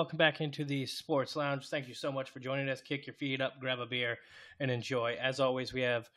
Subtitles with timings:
[0.00, 1.68] welcome back into the Sports Lounge.
[1.68, 2.80] Thank you so much for joining us.
[2.80, 4.16] Kick your feet up, grab a beer,
[4.58, 5.14] and enjoy.
[5.20, 6.08] As always, we have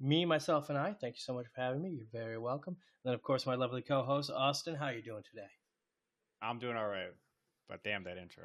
[0.00, 0.94] me, myself, and I.
[0.98, 1.90] Thank you so much for having me.
[1.90, 2.78] You're very welcome.
[3.04, 4.74] And then, of course, my lovely co-host Austin.
[4.74, 5.50] How are you doing today?
[6.40, 7.12] I'm doing all right,
[7.68, 8.44] but damn that intro.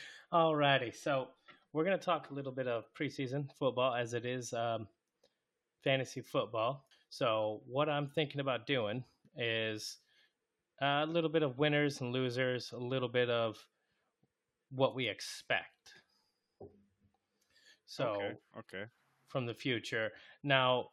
[0.32, 1.28] Alrighty, so
[1.74, 4.88] we're going to talk a little bit of preseason football as it is um,
[5.84, 6.86] fantasy football.
[7.10, 9.04] So, what I'm thinking about doing
[9.36, 9.98] is
[10.80, 13.56] a little bit of winners and losers, a little bit of
[14.70, 15.94] what we expect.
[17.86, 18.84] So, okay, okay.
[19.28, 20.10] from the future.
[20.44, 20.88] Now,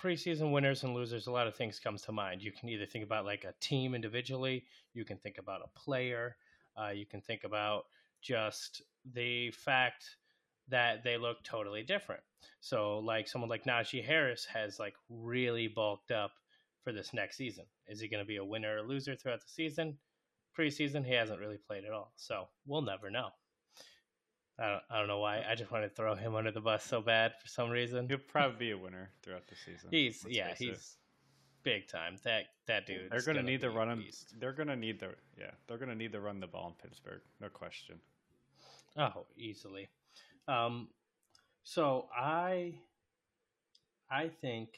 [0.00, 2.42] preseason winners and losers, a lot of things comes to mind.
[2.42, 6.36] You can either think about like a team individually, you can think about a player,
[6.80, 7.84] uh, you can think about
[8.20, 8.82] just
[9.14, 10.16] the fact
[10.68, 12.22] that they look totally different.
[12.60, 16.32] So, like someone like Najee Harris has like really bulked up
[16.86, 17.64] for this next season.
[17.88, 19.98] Is he going to be a winner or loser throughout the season?
[20.56, 23.30] Preseason, he hasn't really played at all, so we'll never know.
[24.56, 25.44] I don't, I don't know why.
[25.50, 28.06] I just want to throw him under the bus so bad for some reason.
[28.08, 29.88] He'll probably be a winner throughout the season.
[29.90, 30.84] He's yeah, he's it.
[31.64, 32.16] big time.
[32.22, 33.10] That that dude.
[33.10, 34.04] They're gonna, gonna need to run him.
[34.38, 35.50] They're gonna need the yeah.
[35.66, 37.20] They're gonna need to run the ball in Pittsburgh.
[37.38, 37.96] No question.
[38.96, 39.88] Oh, easily.
[40.48, 40.88] Um,
[41.64, 42.76] so I,
[44.10, 44.70] I think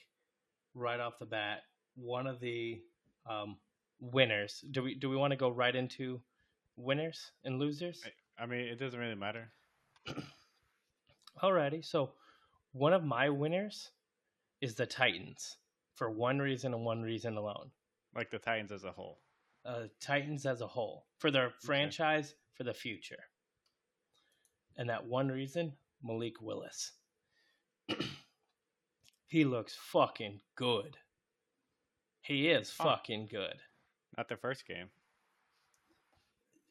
[0.74, 1.62] right off the bat,
[2.00, 2.80] one of the
[3.28, 3.56] um,
[4.00, 4.64] winners.
[4.70, 6.20] Do we do we want to go right into
[6.76, 8.02] winners and losers?
[8.38, 9.50] I mean, it doesn't really matter.
[11.42, 12.12] Alrighty, so
[12.72, 13.90] one of my winners
[14.60, 15.56] is the Titans
[15.94, 17.70] for one reason and one reason alone.
[18.14, 19.20] Like the Titans as a whole.
[19.64, 22.36] Uh, Titans as a whole for their franchise okay.
[22.54, 23.22] for the future.
[24.76, 26.92] And that one reason, Malik Willis.
[29.26, 30.96] he looks fucking good.
[32.22, 32.84] He is oh.
[32.84, 33.56] fucking good.
[34.16, 34.88] Not the first game.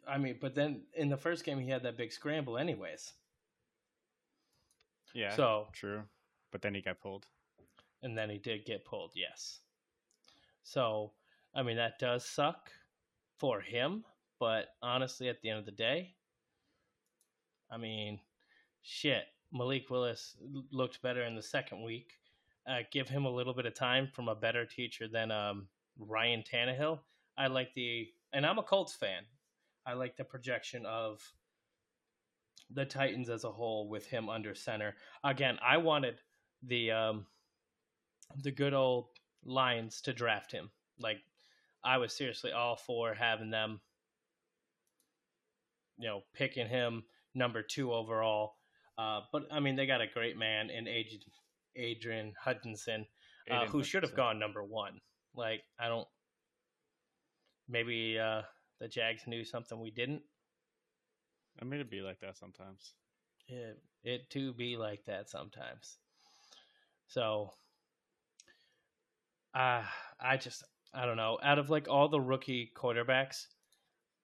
[0.08, 3.14] I mean, but then in the first game he had that big scramble, anyways.
[5.14, 5.36] Yeah.
[5.36, 6.04] So true,
[6.52, 7.26] but then he got pulled.
[8.04, 9.12] And then he did get pulled.
[9.16, 9.60] Yes.
[10.64, 11.12] So
[11.56, 12.72] I mean that does suck
[13.38, 14.04] for him,
[14.40, 16.14] but honestly, at the end of the day,
[17.72, 18.20] I mean,
[18.82, 19.26] shit.
[19.52, 20.36] Malik Willis
[20.72, 22.12] looked better in the second week.
[22.68, 25.68] Uh, give him a little bit of time from a better teacher than um,
[25.98, 27.00] Ryan Tannehill.
[27.38, 29.24] I like the, and I'm a Colts fan.
[29.86, 31.22] I like the projection of
[32.70, 34.96] the Titans as a whole with him under center.
[35.24, 36.20] Again, I wanted
[36.64, 37.26] the um,
[38.44, 39.08] the good old
[39.46, 40.70] Lions to draft him.
[41.00, 41.20] Like
[41.84, 43.80] I was seriously all for having them,
[45.98, 48.56] you know, picking him number two overall.
[48.98, 51.20] Uh, but I mean, they got a great man in Aidan,
[51.78, 53.06] Aidan Hutchinson,
[53.50, 55.00] uh, who should have gone number one.
[55.36, 56.08] Like I don't.
[57.70, 58.44] Maybe uh,
[58.80, 60.22] the Jags knew something we didn't.
[61.62, 62.94] I mean, it'd be like that sometimes.
[63.48, 65.98] It it to be like that sometimes.
[67.08, 67.52] So,
[69.54, 69.84] uh,
[70.20, 70.64] I just
[70.94, 71.38] I don't know.
[71.42, 73.46] Out of like all the rookie quarterbacks,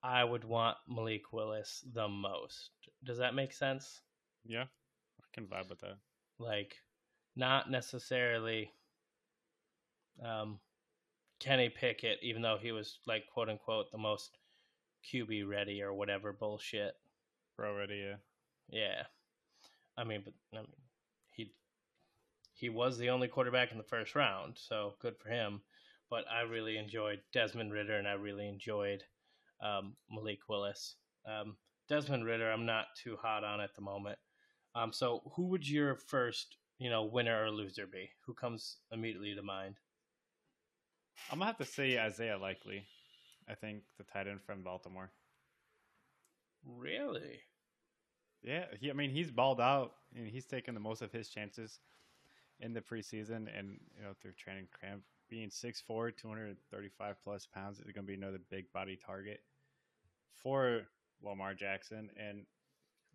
[0.04, 2.72] I would want Malik Willis the most.
[3.04, 4.02] Does that make sense?
[4.46, 5.98] Yeah, I can vibe with that.
[6.40, 6.76] Like,
[7.36, 8.72] not necessarily
[10.24, 10.60] um,
[11.40, 14.38] Kenny Pickett, even though he was like quote unquote the most
[15.12, 16.94] QB ready or whatever bullshit.
[17.58, 18.16] Pro ready, yeah.
[18.70, 19.04] Yeah.
[19.98, 20.68] I mean, but I mean,
[21.32, 21.54] he
[22.54, 25.62] he was the only quarterback in the first round, so good for him.
[26.10, 29.04] But I really enjoyed Desmond Ridder, and I really enjoyed
[29.64, 30.96] um, Malik Willis.
[31.28, 31.56] Um,
[31.90, 34.18] Desmond Ridder, I'm not too hot on at the moment.
[34.76, 38.10] Um, so who would your first, you know, winner or loser be?
[38.26, 39.76] Who comes immediately to mind?
[41.32, 42.84] I'm gonna have to say Isaiah Likely.
[43.48, 45.10] I think the tight end from Baltimore.
[46.66, 47.40] Really?
[48.42, 48.90] Yeah, he.
[48.90, 51.80] I mean, he's balled out and he's taken the most of his chances
[52.60, 55.04] in the preseason, and you know through training camp.
[55.30, 59.42] Being 6'4", 235 plus pounds is going to be another big body target
[60.36, 60.82] for
[61.24, 62.46] Lamar Jackson, and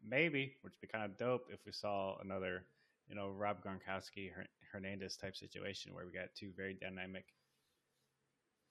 [0.02, 2.64] maybe, which would be kind of dope if we saw another,
[3.08, 4.30] you know, Rob Gronkowski
[4.70, 7.24] Hernandez type situation where we got two very dynamic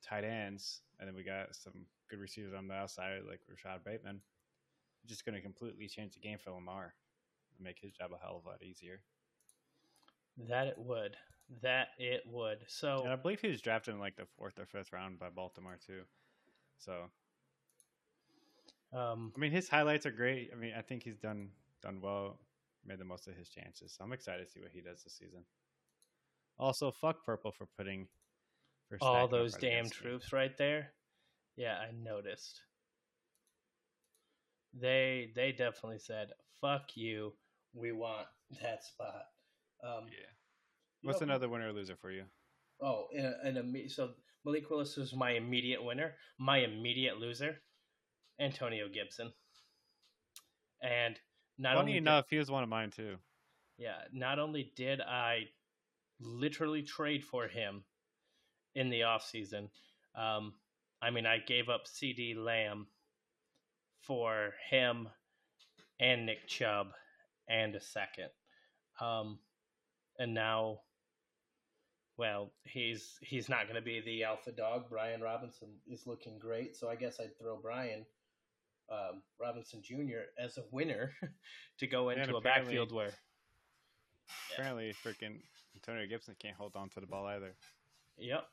[0.08, 4.22] tight ends, and then we got some good receivers on the outside like Rashod Bateman.
[5.06, 6.94] Just going to completely change the game for Lamar
[7.58, 9.02] and make his job a hell of a lot easier.
[10.48, 11.18] That it would.
[11.62, 12.60] That it would.
[12.68, 15.30] So, and I believe he was drafted in like the fourth or fifth round by
[15.30, 16.02] Baltimore too.
[16.78, 17.06] So,
[18.94, 20.52] um, I mean, his highlights are great.
[20.54, 21.50] I mean, I think he's done
[21.82, 22.38] done well,
[22.88, 23.94] made the most of his chances.
[23.94, 25.44] So I'm excited to see what he does this season.
[26.58, 28.08] Also, fuck purple for putting
[28.90, 30.94] for all those damn troops right there.
[31.56, 32.62] Yeah, I noticed.
[34.74, 36.30] they they definitely said,
[36.62, 37.34] "Fuck you,
[37.74, 38.28] we want
[38.62, 39.26] that spot."
[39.84, 40.26] Um, yeah.
[41.04, 42.24] What's know, another winner or loser for you?
[42.82, 44.12] Oh, and, and so
[44.46, 46.16] Malik Willis was my immediate winner.
[46.40, 47.62] My immediate loser,
[48.40, 49.32] Antonio Gibson.
[50.82, 51.20] And
[51.58, 53.18] not Funny only did- enough, he was one of mine too.
[53.78, 55.50] yeah, not only did I
[56.20, 57.84] literally trade for him
[58.76, 59.70] in the offseason,
[60.16, 60.54] um,
[61.02, 62.88] I mean, I gave up CeeDee Lamb
[64.02, 65.10] for him
[66.00, 66.88] and Nick Chubb
[67.48, 68.30] and a second.
[69.00, 69.40] Um,
[70.18, 70.82] and now,
[72.18, 74.90] well, he's he's not going to be the alpha dog.
[74.90, 78.06] Brian Robinson is looking great, so I guess I'd throw Brian
[78.90, 80.30] um, Robinson Jr.
[80.40, 81.14] as a winner
[81.80, 83.12] to go into a backfield where
[84.54, 85.40] Apparently, freaking
[85.76, 87.54] Antonio Gibson can't hold on to the ball either.
[88.18, 88.48] Yep.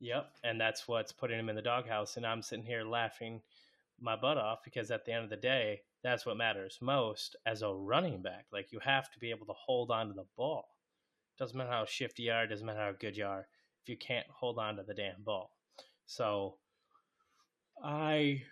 [0.00, 0.30] Yep.
[0.42, 2.16] And that's what's putting him in the doghouse.
[2.16, 3.40] And I'm sitting here laughing
[4.00, 7.62] my butt off because at the end of the day, that's what matters most as
[7.62, 8.46] a running back.
[8.52, 10.66] Like you have to be able to hold on to the ball.
[11.38, 13.46] Doesn't matter how shifty you are, doesn't matter how good you are,
[13.82, 15.50] if you can't hold on to the damn ball.
[16.06, 16.56] So
[17.82, 18.42] I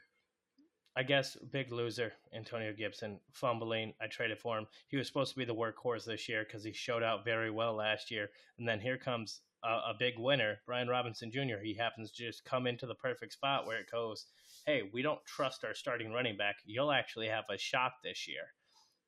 [0.95, 3.95] I guess big loser, Antonio Gibson, fumbling.
[4.01, 4.67] I traded for him.
[4.89, 7.75] He was supposed to be the workhorse this year because he showed out very well
[7.75, 8.29] last year.
[8.59, 11.59] And then here comes a, a big winner, Brian Robinson Jr.
[11.63, 14.27] He happens to just come into the perfect spot where it goes,
[14.67, 16.57] hey, we don't trust our starting running back.
[16.67, 18.53] You'll actually have a shot this year,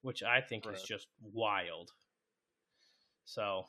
[0.01, 1.91] which I think is just wild.
[3.27, 3.67] So,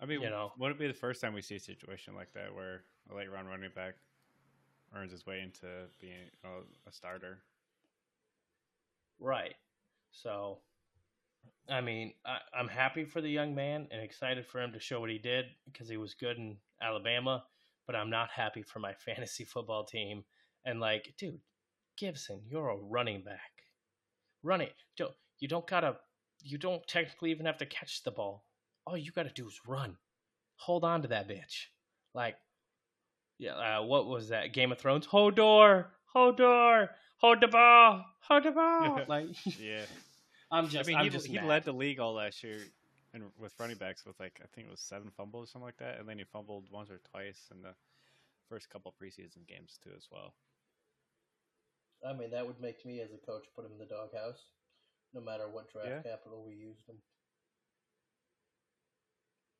[0.00, 0.52] I mean, You know.
[0.58, 3.30] would it be the first time we see a situation like that where a late
[3.30, 3.94] round running back
[4.94, 5.66] earns his way into
[6.00, 7.38] being know, a starter?
[9.18, 9.54] Right.
[10.12, 10.58] So,
[11.68, 15.00] I mean, I, I'm happy for the young man and excited for him to show
[15.00, 17.44] what he did because he was good in Alabama,
[17.86, 20.24] but I'm not happy for my fantasy football team.
[20.64, 21.40] And like, dude,
[21.96, 23.52] Gibson, you're a running back.
[24.42, 24.74] Run it.
[24.96, 25.96] Don't, you don't gotta.
[26.42, 28.46] You don't technically even have to catch the ball.
[28.86, 29.96] All you gotta do is run.
[30.56, 31.66] Hold on to that bitch.
[32.14, 32.36] Like,
[33.40, 33.78] yeah.
[33.78, 34.52] Uh, what was that?
[34.52, 35.06] Game of Thrones.
[35.06, 35.86] Hodor.
[36.14, 36.88] Hodor.
[37.18, 38.04] Hold the ball.
[38.20, 39.00] Hold the ball.
[39.08, 39.26] like,
[39.58, 39.82] Yeah.
[40.52, 40.88] I'm just.
[40.88, 42.58] I mean, I'm he, just he led the league all last year
[43.14, 45.78] and with running backs with like I think it was seven fumbles or something like
[45.78, 47.74] that, and then he fumbled once or twice in the
[48.48, 50.34] first couple preseason games too as well.
[52.06, 54.42] I mean, that would make me as a coach put him in the doghouse,
[55.14, 56.02] no matter what draft Yeah.
[56.02, 56.96] capital we used him.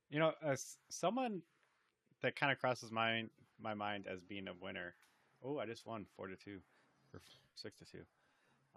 [0.09, 1.43] You know, as someone
[2.23, 3.25] that kind of crosses my
[3.62, 4.94] my mind as being a winner.
[5.44, 6.58] Oh, I just won four to two
[7.14, 7.20] or
[7.54, 8.04] six to two.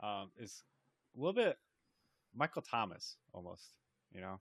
[0.06, 0.63] Um, is
[1.15, 1.57] a little bit
[2.35, 3.63] Michael Thomas almost.
[4.13, 4.39] You know,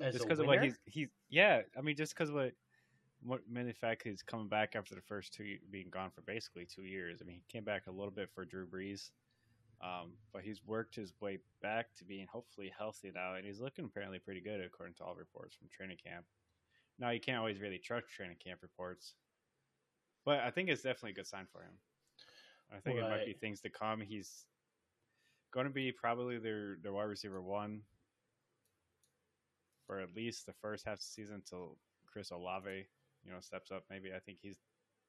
[0.00, 1.62] As just because of what he's he's yeah.
[1.76, 2.52] I mean, just because of what
[3.22, 6.82] what many fact he's coming back after the first two being gone for basically two
[6.82, 7.20] years.
[7.22, 9.10] I mean, he came back a little bit for Drew Brees,
[9.82, 13.86] um, but he's worked his way back to being hopefully healthy now, and he's looking
[13.86, 16.26] apparently pretty good according to all reports from training camp.
[16.98, 19.14] Now you can't always really trust training camp reports,
[20.24, 21.74] but I think it's definitely a good sign for him.
[22.74, 24.00] I think it might be things to come.
[24.00, 24.46] He's
[25.52, 27.82] going to be probably their their wide receiver one
[29.86, 32.86] for at least the first half of the season until Chris Olave,
[33.24, 33.84] you know, steps up.
[33.90, 34.56] Maybe I think he's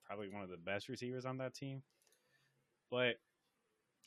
[0.06, 1.82] probably one of the best receivers on that team.
[2.92, 3.16] But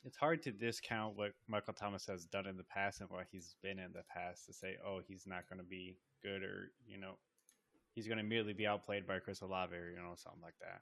[0.05, 3.55] it's hard to discount what Michael Thomas has done in the past and what he's
[3.61, 6.97] been in the past to say, oh, he's not going to be good or, you
[6.97, 7.17] know,
[7.93, 10.81] he's going to immediately be outplayed by Chris Olave or, you know, something like that.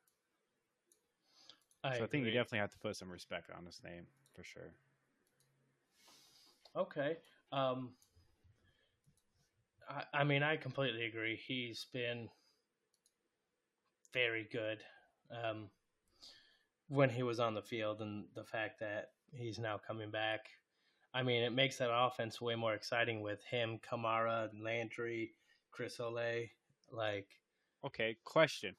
[1.83, 4.73] So I think you definitely have to put some respect on his name for sure.
[6.75, 7.17] Okay.
[7.51, 7.91] Um,
[9.89, 11.35] I, I mean, I completely agree.
[11.37, 12.29] He's been
[14.13, 14.79] very good
[15.31, 15.69] um,
[16.87, 20.47] when he was on the field, and the fact that he's now coming back.
[21.13, 25.33] I mean, it makes that offense way more exciting with him, Kamara, Landry,
[25.71, 26.51] Chris Olave.
[26.91, 27.27] Like,
[27.85, 28.75] Okay, question.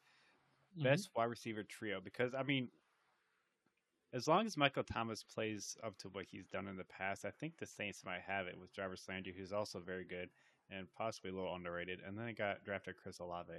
[0.79, 0.83] mhm.
[0.85, 2.69] best wide receiver trio because I mean,
[4.13, 7.31] as long as Michael Thomas plays up to what he's done in the past, I
[7.31, 10.31] think the Saints might have it with Jarvis Landry, who's also very good
[10.71, 12.01] and possibly a little underrated.
[12.07, 13.53] And then they got drafted Chris Olave,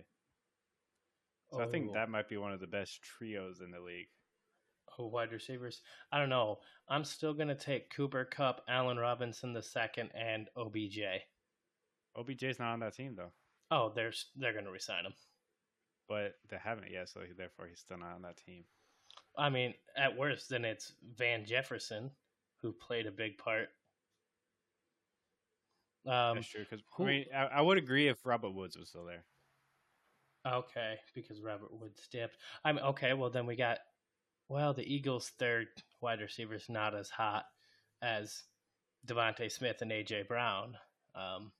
[1.51, 1.93] so I think Oh.
[1.93, 4.09] that might be one of the best trios in the league.
[4.97, 5.81] Oh, wide receivers.
[6.11, 6.61] I don't know.
[6.87, 10.99] I'm still gonna take Cooper Kupp, Allen Robinson the second, and OBJ.
[12.15, 13.31] OBJ's not on that team though,
[13.71, 15.13] Oh, they're they're gonna resign him.
[16.07, 18.65] but they haven't yet, so therefore he's still not on that team.
[19.37, 22.11] I mean, at worst, then it's Van Jefferson
[22.61, 23.69] who played a big part.
[26.05, 29.05] Um, That's true because I mean I, I would agree if Robert Woods was still
[29.05, 29.25] there.
[30.47, 32.37] okay, because Robert Woods dipped.
[32.63, 33.79] I mean, okay, well then we got
[34.49, 35.67] well, the Eagles' third
[36.01, 37.45] wide receiver is not as hot
[38.01, 38.43] as
[39.05, 40.75] DeVonta Smith and AJ Brown.
[41.15, 41.51] Um,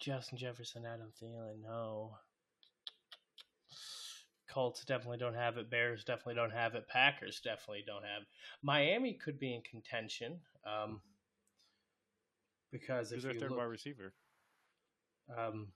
[0.00, 2.16] Justin Jefferson, Adam Thielen, no.
[4.52, 5.70] Colts definitely don't have it.
[5.70, 6.86] Bears definitely don't have it.
[6.88, 8.22] Packers definitely don't have.
[8.22, 8.28] It.
[8.62, 11.00] Miami could be in contention um,
[12.70, 14.12] because Who's their third look, wide receiver?
[15.36, 15.68] um,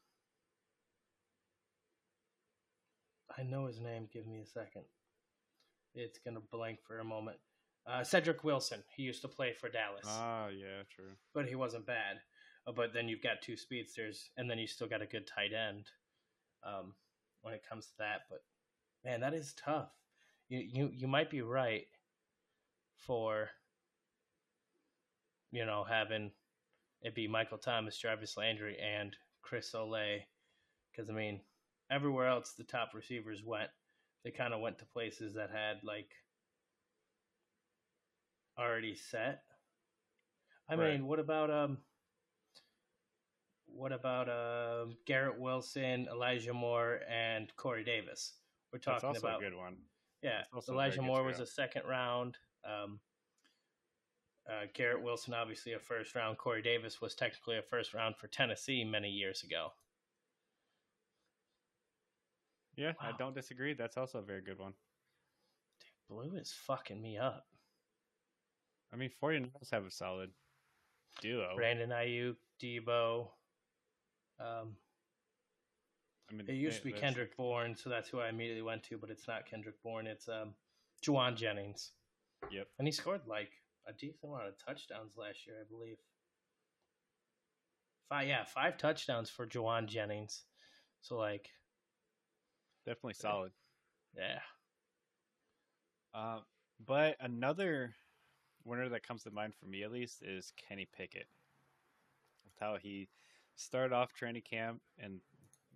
[3.38, 4.09] I know his name.
[4.12, 4.83] Give me a second.
[5.95, 7.38] It's gonna blank for a moment.
[7.87, 8.83] Uh, Cedric Wilson.
[8.95, 11.12] He used to play for Dallas, Ah, yeah, true.
[11.33, 12.16] but he wasn't bad.
[12.66, 15.52] Uh, but then you've got two speedsters, and then you still got a good tight
[15.54, 15.87] end
[16.64, 16.95] um,
[17.42, 18.23] when it comes to that.
[18.28, 18.40] But
[19.06, 19.90] man, that is tough.
[20.48, 21.86] You you you might be right
[22.96, 23.50] for
[25.52, 26.32] you know having
[27.02, 30.26] it be Michael Thomas, Jarvis Landry, and Chris Olave,
[30.90, 31.40] because I mean
[31.90, 33.70] everywhere else the top receivers went,
[34.25, 36.10] they kind of went to places that had like
[38.58, 39.44] already set.
[40.68, 40.92] I Right.
[40.92, 41.78] mean, what about um,
[43.66, 48.34] what about um Garrett Wilson, Elijah Moore, and Corey Davis?
[48.76, 49.76] We're That's talking also about a good one.
[50.23, 50.42] yeah.
[50.68, 52.37] Elijah Moore was a second round.
[52.64, 53.00] Um,
[54.49, 56.37] uh, Garrett Wilson, obviously a first round.
[56.37, 59.73] Corey Davis was technically a first round for Tennessee many years ago.
[62.76, 63.73] Yeah, I don't disagree.
[63.73, 64.75] That's also a very good one.
[65.80, 67.47] Dude, Blue is fucking me up.
[68.92, 70.30] I mean, 49ers have a solid
[71.23, 71.56] duo.
[71.56, 73.28] Brandon Aiyuk, Debo.
[74.38, 74.76] Um,
[76.30, 78.99] I mean, it used to be Kendrick Bourne, so that's who I immediately went to,
[78.99, 80.06] but it's not Kendrick Bourne.
[80.06, 80.54] It's um,
[81.04, 81.92] Jauan Jennings.
[82.50, 82.66] Yep.
[82.78, 83.50] And he scored like
[83.88, 85.97] a decent amount of touchdowns last year, I believe.
[88.09, 90.45] Five, yeah, five touchdowns for Jauan Jennings.
[91.00, 91.49] So like,
[92.85, 93.52] Definitely solid.
[94.16, 94.38] yeah,
[96.14, 96.40] Uh,
[96.85, 97.95] but another
[98.64, 101.26] winner that comes to mind for me, at least, is Kenny Pickett.
[102.45, 103.09] With how he
[103.56, 105.21] started off training camp and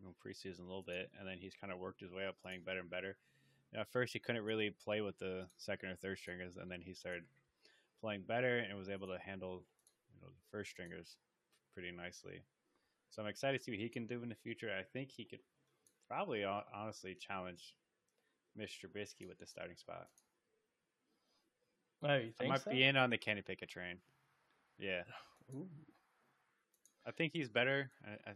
[0.00, 2.36] you know, preseason a little bit, and then he's kind of worked his way up,
[2.42, 3.16] playing better and better.
[3.74, 6.94] At first, he couldn't really play with the second or third stringers, and then he
[6.94, 7.22] started
[8.00, 9.62] playing better and was able to handle
[10.14, 11.16] you know the first stringers
[11.74, 12.42] pretty nicely.
[13.10, 14.70] So I'm excited to see what he can do in the future.
[14.76, 15.40] I think he could
[16.08, 17.74] probably honestly challenge
[18.58, 18.86] Mr.
[18.86, 20.08] Trubisky with the starting spot.
[22.04, 22.70] oh, you I might so?
[22.70, 23.96] be in on the Kenny Pickett train.
[24.78, 25.02] Yeah,
[25.54, 25.68] Ooh.
[27.06, 27.90] I think he's better.
[28.04, 28.34] I, I,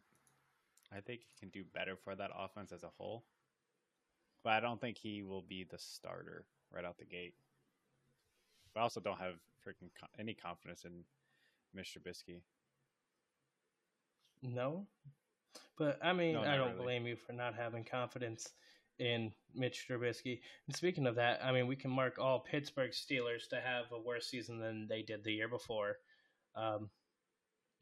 [0.97, 3.25] I think he can do better for that offense as a whole.
[4.43, 7.35] But I don't think he will be the starter right out the gate.
[8.73, 9.35] But I also don't have
[9.67, 11.05] freaking co- any confidence in
[11.77, 11.99] Mr.
[11.99, 12.43] Trubisky.
[14.43, 14.87] No,
[15.79, 16.85] but I mean, No, I don't really.
[16.85, 18.53] blame you for not having confidence
[18.99, 20.41] in Mitch Trubisky.
[20.67, 23.99] And speaking of that, I mean, we can mark all Pittsburgh Steelers to have a
[23.99, 25.97] worse season than they did the year before.
[26.55, 26.91] Um,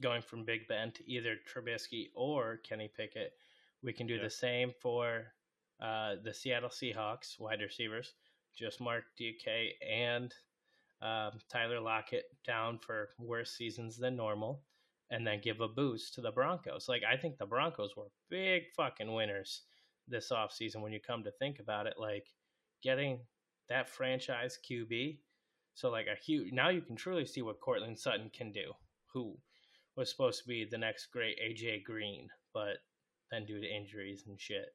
[0.01, 3.33] going from Big Ben to either Trubisky or Kenny Pickett.
[3.83, 4.23] We can do Yeah.
[4.23, 5.33] the same for
[5.81, 8.15] uh, the Seattle Seahawks wide receivers.
[8.57, 10.33] Just mark DK and
[11.01, 14.63] um, Tyler Lockett down for worse seasons than normal,
[15.11, 16.89] and then give a boost to the Broncos.
[16.89, 19.63] Like I think the Broncos were big fucking winners
[20.07, 21.95] this offseason when you come to think about it.
[21.99, 22.27] Like
[22.83, 23.21] getting
[23.69, 25.19] that franchise QB.
[25.75, 28.73] So like a huge now you can truly see what Courtland Sutton can do,
[29.13, 29.37] who
[29.97, 32.79] was supposed to be the next great AJ Green, but
[33.31, 34.75] then due to injuries and shit.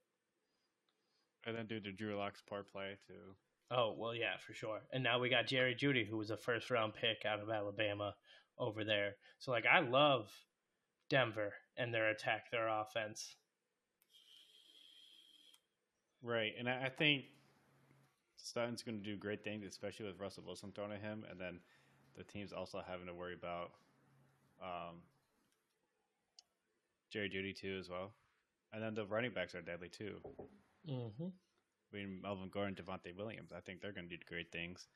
[1.45, 3.35] And then due to Drew Locks part play too.
[3.71, 4.81] Oh well, yeah, for sure.
[4.93, 8.15] And now we got Jerry Jeudy, who was a first round pick out of Alabama
[8.57, 9.15] over there.
[9.39, 10.29] So like, I love
[11.09, 13.35] Denver and their attack, their offense.
[16.23, 17.25] Right, and I, I think
[18.35, 21.59] Sutton's going to do great things, especially with Russell Wilson thrown at him, and then
[22.17, 23.71] the team's also having to worry about
[24.61, 25.01] um,
[27.11, 28.13] Jerry Jeudy too as well,
[28.73, 30.17] and then the running backs are deadly too.
[30.89, 31.27] Mm-hmm.
[31.27, 33.51] I mean, Melvin Gordon, Javonte Williams.
[33.55, 34.87] I think they're going to do great things.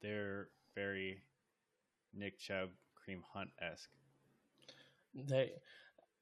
[0.00, 1.22] They're very
[2.14, 3.90] Nick Chubb, Kareem Hunt esque.
[5.14, 5.52] They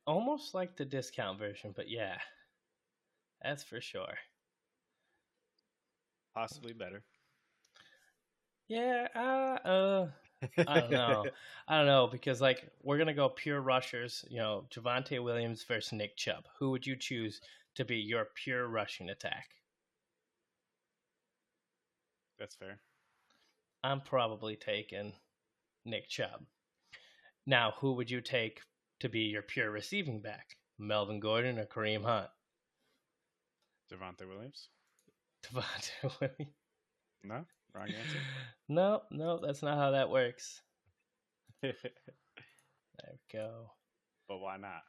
[0.06, 2.16] almost like the discount version, but yeah,
[3.42, 4.14] that's for sure.
[6.34, 7.02] Possibly better.
[8.68, 10.08] Yeah, uh, uh
[10.58, 11.24] I don't know.
[11.68, 14.24] I don't know because like we're gonna go pure rushers.
[14.28, 16.44] You know, Javonte Williams versus Nick Chubb.
[16.58, 17.40] Who would you choose
[17.76, 19.48] to be your pure rushing attack?
[22.38, 22.80] That's fair.
[23.82, 25.12] I'm probably taking
[25.84, 26.44] Nick Chubb.
[27.46, 28.60] Now, who would you take
[29.00, 30.56] to be your pure receiving back?
[30.78, 32.28] Melvin Gordon or Kareem Hunt?
[33.92, 34.68] Javonte Williams.
[35.46, 36.54] Javonte Williams.
[37.22, 38.18] No, wrong answer.
[38.68, 40.62] no, no, that's not how that works.
[41.62, 43.70] There we go.
[44.28, 44.82] but why not?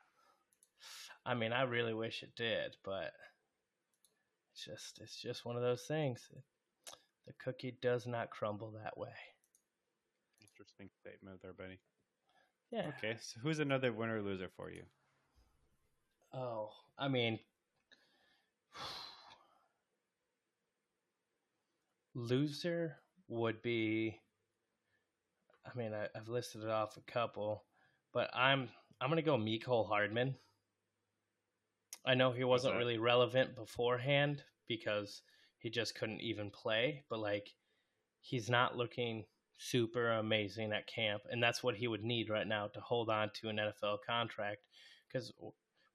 [1.25, 3.12] I mean, I really wish it did, but
[4.54, 6.22] it's just it's just one of those things.
[7.27, 9.10] The cookie does not crumble that way.
[10.42, 11.80] Interesting statement there, Benny.
[12.72, 12.92] Yeah.
[12.98, 14.84] Okay, so who's another winner loser for you?
[16.34, 17.39] Oh, I mean,
[22.16, 24.20] loser would be.
[25.66, 27.64] I mean, I, I've listed it off a couple,
[28.14, 28.70] but I'm
[29.00, 30.36] I'm gonna go Mecole Hardman.
[32.06, 35.22] I know he wasn't really relevant beforehand because
[35.60, 37.50] he just couldn't even play, but like
[38.22, 39.26] he's not looking
[39.58, 43.32] super amazing at camp, and that's what he would need right now to hold on
[43.36, 44.62] to an NFL contract.
[45.08, 45.34] Because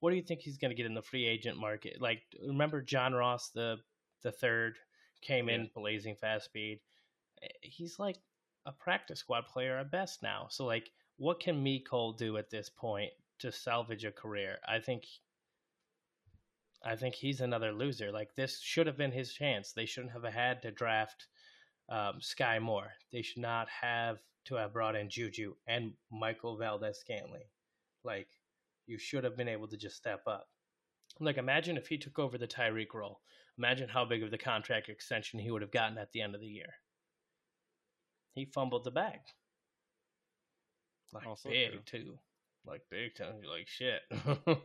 [0.00, 2.00] what do you think he's going to get in the free agent market?
[2.00, 3.76] Like, remember John Ross the
[4.22, 4.76] the third
[5.20, 5.56] came Yeah.
[5.56, 6.80] in blazing fast speed.
[7.42, 8.18] Eh, He's like
[8.66, 10.48] a practice squad player at best now.
[10.50, 14.58] So like, what can Mecole do at this point to salvage a career?
[14.66, 15.06] I think.
[16.82, 18.10] I think he's another loser.
[18.10, 19.72] Like this should have been his chance.
[19.72, 21.26] They shouldn't have had to draft
[21.90, 22.92] um, Skyy Moore.
[23.12, 27.44] They should not have to have brought in Juju and Michael Valdes-Scantling.
[28.02, 28.28] Like
[28.86, 30.48] you should have been able to just step up.
[31.18, 33.20] Like imagine if he took over the Tyreek role.
[33.58, 36.40] Imagine how big of the contract extension he would have gotten at the end of
[36.40, 36.72] the year.
[38.34, 39.18] He fumbled the bag.
[41.12, 42.00] Like Also big true.
[42.00, 42.18] too.
[42.64, 43.34] Like big time.
[43.48, 44.00] Like shit.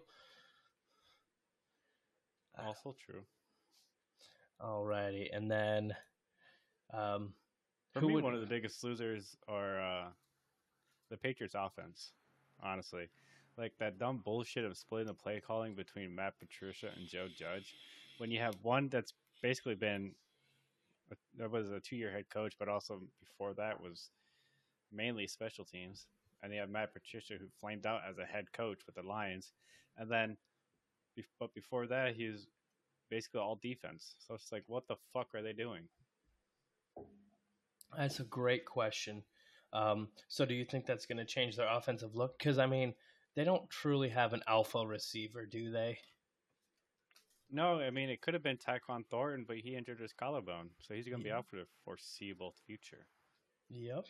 [2.57, 3.21] Also true.
[4.61, 5.93] Alrighty, and then
[6.93, 7.33] um,
[7.91, 10.05] For who me, would- one of the biggest losers are uh,
[11.09, 12.11] the Patriots offense,
[12.63, 13.09] honestly.
[13.57, 17.73] Like that dumb bullshit of splitting the play calling between Matt Patricia and Joe Judge.
[18.17, 20.11] When you have one that's basically been,
[21.37, 24.09] that was a two year head coach, but also before that was
[24.91, 26.07] mainly special teams.
[26.43, 29.53] And you have Matt Patricia who flamed out as a head coach with the Lions.
[29.97, 30.37] And then,
[31.39, 32.47] but before that, he was
[33.09, 34.15] basically all defense.
[34.27, 35.83] So it's like, what the fuck are they doing?
[37.97, 39.23] That's a great question.
[39.73, 42.37] Um, so, do you think that's going to change their offensive look?
[42.37, 42.93] Because I mean,
[43.35, 45.99] they don't truly have an alpha receiver, do they?
[47.49, 50.93] No, I mean it could have been Tyquan Thornton, but he injured his collarbone, so
[50.93, 53.07] he's going to be out for the foreseeable future.
[53.69, 54.07] Yep.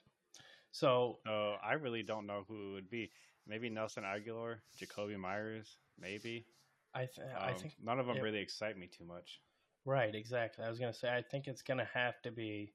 [0.72, 3.12] So, So I really don't know who it would be.
[3.48, 6.48] Maybe Nelson Agholor, Jakobi Meyers, maybe.
[6.94, 8.22] I th- I Um, think none of them yeah.
[8.22, 9.42] really excite me too much.
[9.86, 10.64] right, exactly.
[10.66, 12.74] I was going to say I think it's going to have to be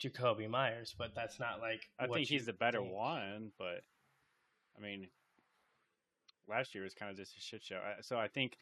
[0.00, 2.92] Jakobi Meyers, but that's not like I think he's the better think.
[2.92, 3.84] one, but
[4.76, 5.10] I mean,
[6.48, 7.80] last year was kind of just a shit show.
[8.02, 8.58] So I think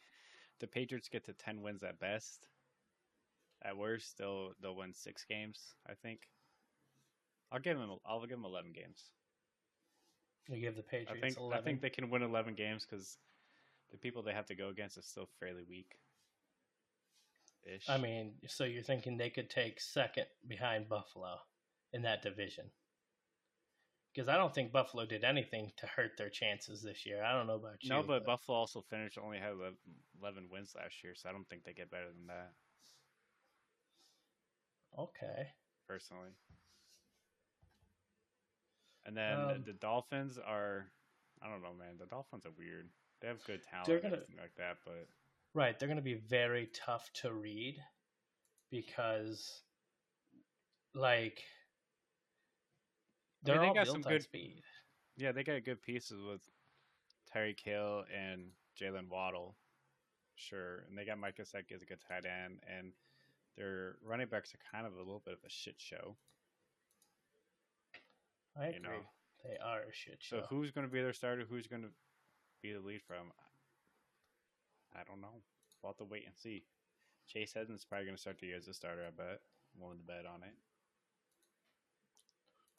[0.60, 2.48] the Patriots get to ten wins at best.
[3.62, 5.74] At worst, they'll they'll win six games.
[5.88, 6.20] I think.
[7.52, 7.90] I'll give them.
[8.04, 9.10] I'll give them eleven games.
[10.48, 11.58] You give the I Patriots think 11.
[11.58, 13.18] I think they can win eleven games because
[13.90, 15.98] the people they have to go against is still fairly weak.
[17.64, 17.88] Ish.
[17.88, 21.38] I mean, so you're thinking they could take second behind Buffalo
[21.92, 22.66] in that division?
[24.16, 27.22] Because I don't think Buffalo did anything to hurt their chances this year.
[27.22, 27.90] I don't know about you.
[27.90, 29.76] no, but Buffalo also finished only had 11
[30.22, 32.52] 11 wins last year, so I don't think they get better than that
[34.98, 35.52] okay.
[35.86, 36.30] personally.
[39.04, 40.90] And then Um, the Dolphins are,
[41.42, 41.98] I don't know, man.
[41.98, 42.88] The Dolphins are weird.
[43.20, 45.08] They have good talent They're and everything like that, but
[45.54, 47.76] Right, they're going to be very tough to read
[48.70, 49.62] because,
[50.94, 51.42] like,
[53.42, 54.62] they're they all got built some good- speed.
[55.16, 56.40] yeah, they got good pieces with
[57.34, 59.56] Tyreek Hill and Jaylen Waddle,
[60.34, 62.92] sure, and they got Mike Gesicki as a good tight end, and
[63.56, 66.16] their running backs are kind of a little bit of a shit show.
[68.58, 68.80] I you agree.
[68.82, 69.00] know.
[69.44, 70.40] They are a shit show.
[70.40, 71.44] So who's going to be their starter?
[71.48, 71.90] Who's going to
[72.62, 73.30] be the lead from?
[74.94, 75.42] I don't know.
[75.82, 76.64] We'll have to wait and see.
[77.28, 79.02] Chase Edmonds probably going to start the year as a starter.
[79.06, 79.40] I bet.
[79.74, 80.54] I'm willing to bet on it.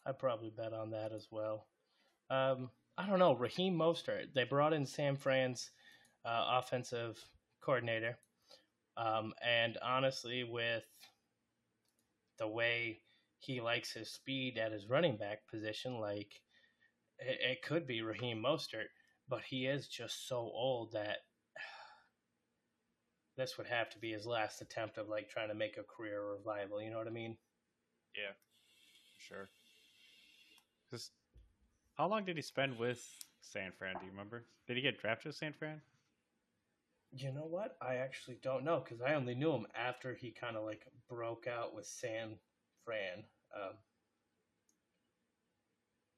[0.08, 1.68] I'd probably bet on that as well.
[2.30, 3.36] Um, I don't know.
[3.36, 4.34] Raheem Mostert.
[4.34, 5.70] They brought in San Fran's
[6.26, 7.18] uh, offensive
[7.62, 8.18] coordinator.
[8.96, 10.86] Um, and honestly, with
[12.40, 13.02] the way
[13.40, 16.32] he likes his speed at his running back position, like
[17.20, 18.88] it, it could be Raheem Mostert,
[19.28, 21.18] but he is just so old that
[23.38, 26.24] this would have to be his last attempt of like trying to make a career
[26.26, 26.82] revival.
[26.82, 27.38] You know what I mean?
[28.16, 28.34] Yeah,
[29.20, 29.50] sure.
[30.92, 31.12] Just
[31.96, 33.04] how long did he spend with
[33.42, 33.96] San Fran?
[34.00, 34.44] Do you remember?
[34.68, 35.82] Did he get drafted to San Fran?
[37.12, 37.78] You know what?
[37.82, 41.48] I actually don't know because I only knew him after he kind of like broke
[41.48, 42.38] out with San
[42.86, 43.24] Fran.
[43.56, 43.74] Um,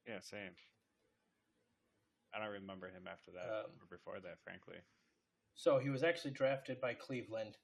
[0.07, 0.51] Yeah, same.
[2.33, 4.77] I don't remember him after that Um, or before that, frankly.
[5.55, 7.57] so he was actually drafted by Cleveland,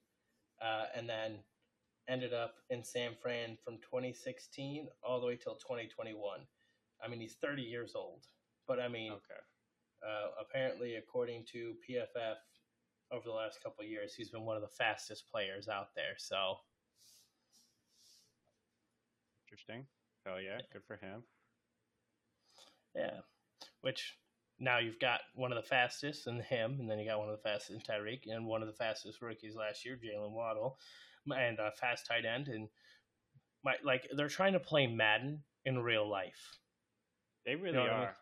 [0.61, 1.43] uh, and then
[2.07, 6.47] ended up in San Fran from 2016 all the way till 2021.
[7.03, 8.27] I mean, he's 30 years old,
[8.67, 9.39] but I mean, Okay.
[10.05, 12.35] uh, apparently, according to PFF,
[13.11, 16.15] over the last couple of years, he's been one of the fastest players out there.
[16.17, 16.55] So,
[19.47, 19.85] Interesting.
[20.25, 21.23] Hell yeah, good for him.
[22.95, 23.19] yeah,
[23.81, 24.17] which
[24.59, 27.37] now you've got one of the fastest in him, and then you got one of
[27.37, 30.79] the fastest in Tyreek, and one of the fastest rookies last year, Jaylen Waddle,
[31.27, 32.69] and a fast tight end, and
[33.63, 36.57] my like they're trying to play Madden in real life.
[37.45, 38.07] They really know what I mean?
[38.07, 38.15] are.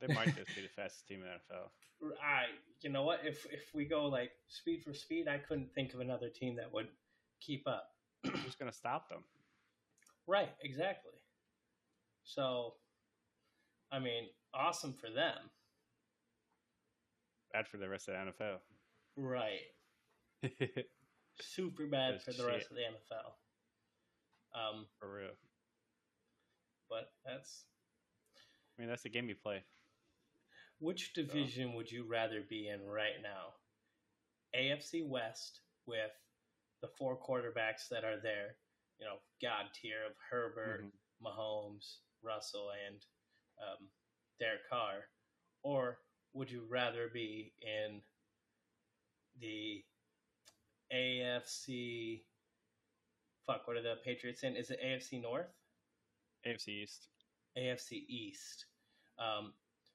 [0.00, 2.12] They might just be the fastest team in the NFL.
[2.22, 2.44] I,
[2.80, 3.20] you know what?
[3.24, 6.72] If if we go like speed for speed, I couldn't think of another team that
[6.72, 6.88] would
[7.40, 7.90] keep up.
[8.24, 9.24] Who's going to stop them?
[10.26, 11.12] Right, exactly.
[12.24, 12.74] So,
[13.90, 15.38] I mean, awesome for them.
[17.52, 18.58] Bad for the rest of the NFL.
[19.16, 19.60] Right.
[21.40, 22.46] Super bad That's for the shit.
[22.46, 23.32] rest of the NFL.
[24.54, 25.30] Um, for real.
[26.88, 27.64] but that's
[28.78, 29.62] I mean, that's the game you play.
[30.80, 33.54] which division would you rather be in right now?
[34.54, 36.12] AFC West with
[36.82, 38.54] the four quarterbacks that are there,
[39.00, 40.92] you know, God tier of Herbert, Mhm.
[41.20, 43.04] Mahomes, Russell, and
[43.60, 43.90] um,
[44.38, 45.10] Derek Carr,
[45.64, 46.00] or
[46.32, 48.00] would you rather be in
[49.40, 49.84] the
[50.92, 52.24] AFC?
[53.46, 54.54] Fuck, what are the Patriots in?
[54.56, 55.52] Is it AFC North?
[56.46, 57.08] AFC East.
[57.58, 58.66] AFC East,
[59.18, 59.52] um,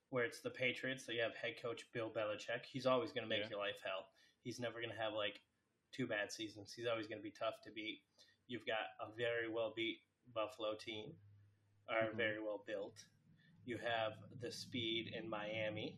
[0.10, 1.06] where it's the Patriots.
[1.06, 2.66] So you have head coach Bill Belichick.
[2.72, 3.50] He's always going to make Yeah.
[3.52, 4.08] your life hell.
[4.44, 5.40] He's never going to have like
[5.92, 6.74] two bad seasons.
[6.76, 8.02] He's always going to be tough to beat.
[8.48, 10.02] You've got a very well beat
[10.34, 11.16] Buffalo team,
[11.90, 12.16] are Mhm.
[12.16, 13.06] very well built.
[13.66, 15.98] You have the speed in Miami,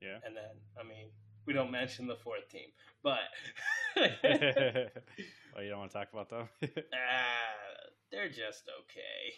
[0.00, 0.18] Yeah.
[0.24, 1.10] and then I mean
[1.46, 3.20] we don't mention the fourth team, but
[3.96, 6.48] oh, you don't want to talk about them?
[6.94, 7.81] Ah,
[8.12, 9.34] they're just okay.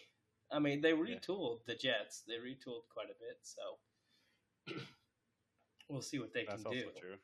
[0.51, 2.23] I mean, they retooled the Jets.
[2.27, 4.75] They retooled quite a bit, so
[5.89, 6.99] we'll see what they That's can also do.
[6.99, 7.15] true.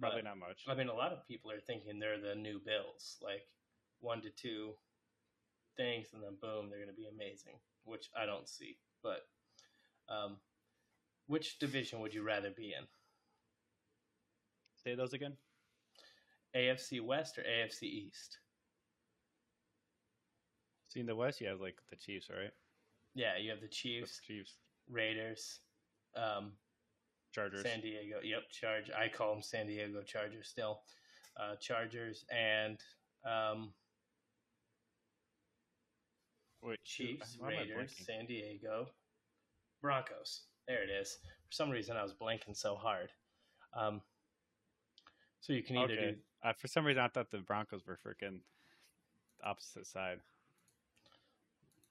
[0.00, 0.64] Probably But, not much.
[0.68, 3.46] I mean, a lot of people are thinking they're the new Bills, like
[4.00, 4.72] one to two
[5.76, 8.78] things, and then boom, they're going to be amazing, which I don't see.
[9.02, 9.20] But
[10.08, 10.36] um,
[11.26, 12.86] which division would you rather be in?
[14.82, 15.36] Say those again.
[16.54, 18.38] AFC West or AFC East?
[20.88, 22.52] See, in the West, you have like the Chiefs, right?
[23.14, 24.58] Yeah, you have the Chiefs, The Chiefs,
[24.90, 25.60] Raiders,
[26.16, 26.52] um,
[27.32, 27.62] Chargers.
[27.62, 28.18] San Diego.
[28.22, 28.90] Yep, Charge.
[28.90, 30.82] I call them San Diego Chargers still.
[31.38, 32.78] Uh, Chargers and
[33.26, 33.72] um,
[36.62, 37.94] Wait, Chiefs, why Raiders.
[38.06, 38.86] San Diego,
[39.82, 40.42] Broncos.
[40.66, 41.18] There it is.
[41.46, 43.10] For some reason, I was blanking so hard.
[43.74, 44.00] Um,
[45.40, 46.10] so you can either Okay.
[46.12, 48.40] do Uh, for some reason, I thought the Broncos were freaking
[49.44, 50.20] opposite side.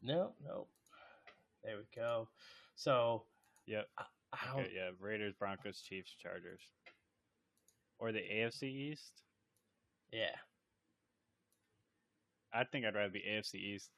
[0.06, 0.68] No, no.
[1.64, 2.28] There we go.
[2.76, 3.24] So
[3.68, 3.88] Yep.
[3.98, 4.60] I, I.
[4.60, 6.62] Okay, yeah, Raiders, Broncos, Chiefs, Chargers,
[8.00, 9.24] or the AFC East.
[10.12, 10.36] Yeah,
[12.54, 13.90] I think I'd rather be AFC East.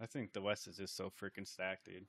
[0.00, 2.06] I think the West is just so freaking stacked, dude.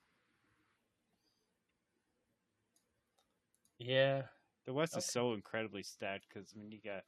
[3.80, 4.24] yeah.
[4.66, 7.04] The West is so incredibly stacked because I mean, you got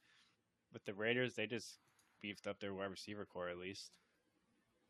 [0.72, 1.78] with the Raiders, they just
[2.22, 3.90] beefed up their wide receiver core at least,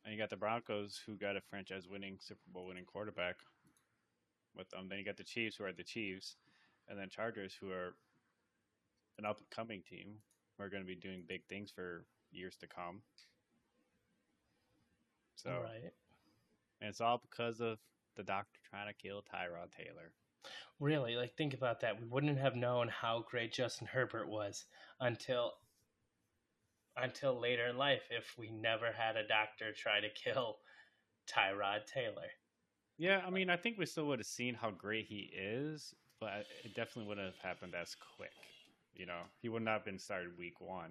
[0.08, 3.36] and you got the Broncos who got a franchise-winning Super Bowl-winning quarterback
[4.56, 4.86] with them.
[4.88, 6.36] Then you got the Chiefs who are the Chiefs,
[6.88, 7.94] and then Chargers who are
[9.18, 10.14] an up-and-coming team
[10.56, 13.02] who are going to be doing big things for years to come.
[15.34, 15.92] So, right.
[16.80, 17.76] and it's all because of
[18.16, 20.12] the doctor trying to kill Tyrod Taylor.
[20.80, 22.00] Really, like think about that.
[22.00, 24.64] We wouldn't have known how great Justin Herbert was
[25.00, 25.52] until
[27.02, 30.58] until later in life if we never had a doctor try to kill
[31.26, 32.28] Tyrod Taylor.
[32.98, 36.46] Yeah, I mean, I think we still would have seen how great he is, but
[36.64, 38.32] it definitely wouldn't have happened as quick.
[38.94, 40.90] You know, he would not have been started week one.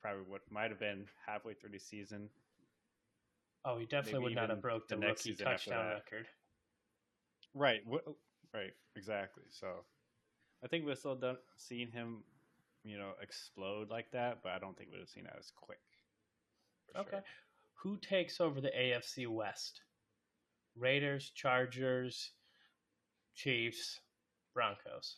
[0.00, 2.28] Probably what might have been halfway through the season.
[3.64, 6.26] Oh, he definitely Maybe would not have broke the, the next rookie touchdown record.
[7.54, 7.82] Right.
[8.52, 8.72] Right.
[8.96, 9.44] Exactly.
[9.50, 9.84] So,
[10.64, 12.24] I think we've still done seen him,
[12.84, 15.78] you know, explode like that, but I don't think we'd have seen that as quick.
[16.96, 17.10] Okay.
[17.10, 17.22] sure.
[17.82, 19.82] Who takes over the AFC West?
[20.76, 22.30] Raiders, Chargers,
[23.34, 24.00] Chiefs,
[24.54, 25.16] Broncos.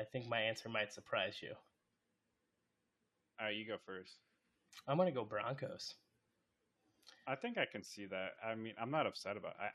[0.00, 1.52] I think my answer might surprise you.
[3.40, 4.16] All right, you go first.
[4.86, 5.94] I'm gonna go Broncos.
[7.26, 8.32] I think I can see that.
[8.44, 9.52] I mean, I'm not upset about.
[9.52, 9.72] It.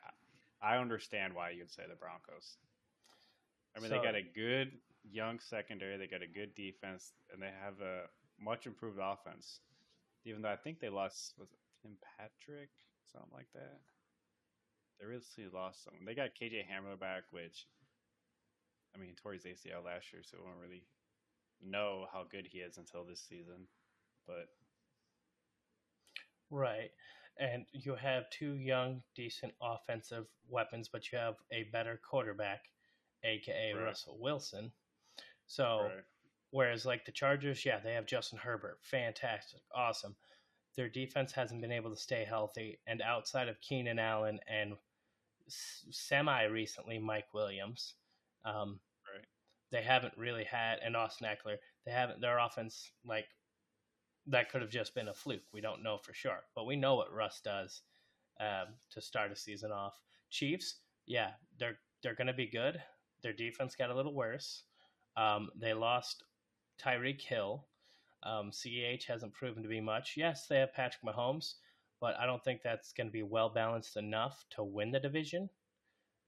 [0.62, 2.58] I I understand why you'd say the Broncos.
[3.80, 5.98] I mean, So- they got a good young secondary.
[5.98, 9.62] They got a good defense, and they have a much improved offense.
[10.26, 12.70] Even though I think they lost was it Tim Patrick,
[13.06, 13.80] something like that.
[15.00, 16.04] They really lost someone.
[16.04, 17.68] They got KJ Hamler back, which
[18.94, 20.84] I mean, tore his ACL last year, so we don't really
[21.62, 23.68] know how good he is until this season.
[24.28, 24.50] But
[26.50, 26.92] Right.
[27.38, 32.70] And you have two young, decent offensive weapons, but you have a better quarterback,
[33.24, 33.84] aka Right.
[33.84, 34.72] Russell Wilson.
[35.48, 36.04] So, right.
[36.52, 40.16] whereas like the Chargers, yeah, they have Justin Herbert, fantastic, awesome.
[40.76, 44.76] Their defense hasn't been able to stay healthy, and outside of Keenan Allen and
[45.48, 47.96] semi recently Mike Williams,
[48.46, 48.80] um,
[49.12, 49.26] Right.
[49.72, 51.58] they haven't really had and Austin Ekeler.
[51.86, 53.28] They haven't their offense like
[54.28, 55.52] that could have just been a fluke.
[55.52, 57.82] We don't know for sure, but we know what Russ does
[58.40, 60.00] um, to start a season off.
[60.30, 62.82] Chiefs, yeah, they're they're going to be good.
[63.22, 64.64] Their defense got a little worse.
[65.18, 66.24] Um, they lost
[66.82, 67.66] Tyreek Hill.
[68.24, 70.16] Um, CEH hasn't proven to be much.
[70.18, 71.56] Yes, they have Patrick Mahomes,
[72.02, 75.50] but I don't think that's going to be well balanced enough to win the division.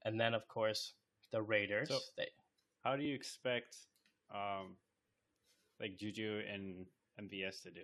[0.04, 0.94] And then, of course,
[1.30, 1.88] the Raiders.
[1.88, 2.28] So- they,
[2.82, 3.76] How do you expect,
[4.34, 4.76] um,
[5.80, 6.86] like Juju and
[7.20, 7.82] MVS to do?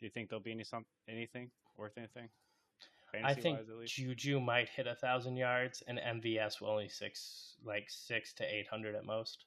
[0.00, 2.28] Do you think there'll be any some anything worth anything?
[3.14, 3.94] I think Fantasy-wise, at least?
[3.94, 8.66] Juju might hit a thousand yards, and MVS will only six, like six to eight
[8.66, 9.44] hundred at most.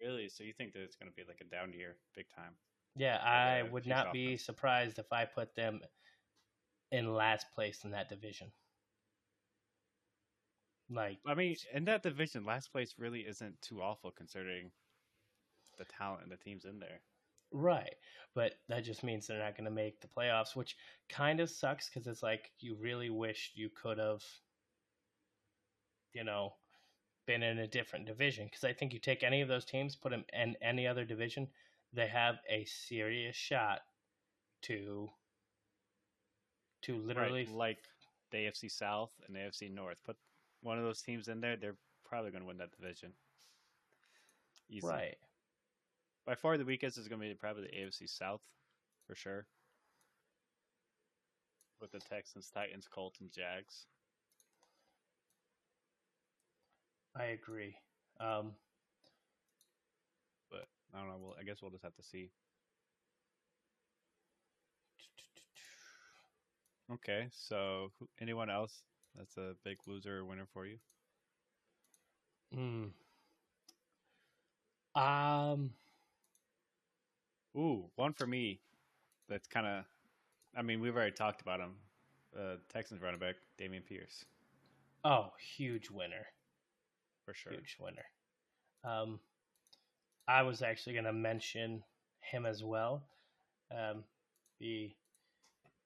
[0.00, 0.28] Really?
[0.28, 2.52] So you think that it's going to be like a down year, big time?
[2.94, 4.44] Yeah, I would not be offense.
[4.44, 5.80] surprised if I put them
[6.92, 8.48] in last place in that division.
[10.88, 14.70] Like, I mean, in that division, last place really isn't too awful considering
[15.78, 17.00] the talent and the teams in there.
[17.52, 17.94] Right,
[18.34, 20.76] but that just means they're not going to make the playoffs, which
[21.08, 24.22] kind of sucks because it's like you really wish you could have,
[26.12, 26.54] you know,
[27.26, 28.46] been in a different division.
[28.46, 31.48] Because I think you take any of those teams, put them in any other division,
[31.92, 33.80] they have a serious shot
[34.62, 35.10] to
[36.82, 37.78] to literally right, like
[38.30, 39.96] the AFC South and the AFC North.
[40.04, 40.16] Put
[40.62, 43.12] one of those teams in there, they're probably going to win that division.
[44.70, 44.86] Easy.
[44.86, 45.16] right.
[46.26, 48.42] By far, the weakest is going to be probably the AFC South,
[49.06, 49.46] for sure.
[51.80, 53.86] With the Texans, Titans, Colts, and Jags.
[57.16, 57.76] I agree.
[58.20, 58.56] Um,
[60.50, 61.18] But I don't know.
[61.20, 62.30] Well, I guess we'll just have to see.
[66.92, 68.82] Okay, so anyone else
[69.14, 70.78] that's a big loser or winner for you?
[72.54, 72.92] mm.
[74.94, 75.74] Um,
[77.56, 78.60] Ooh, one for me.
[79.28, 79.84] That's kind of.
[80.56, 81.74] I mean, we've already talked about him.
[82.38, 84.24] Uh, Texans running back Dameon Pierce
[85.06, 86.26] oh, huge winner.
[87.24, 87.52] for sure.
[87.52, 88.04] Huge winner.
[88.84, 89.20] Um,
[90.28, 91.82] I was actually going to mention
[92.20, 93.04] him as well.
[93.70, 94.04] Um,
[94.58, 94.96] be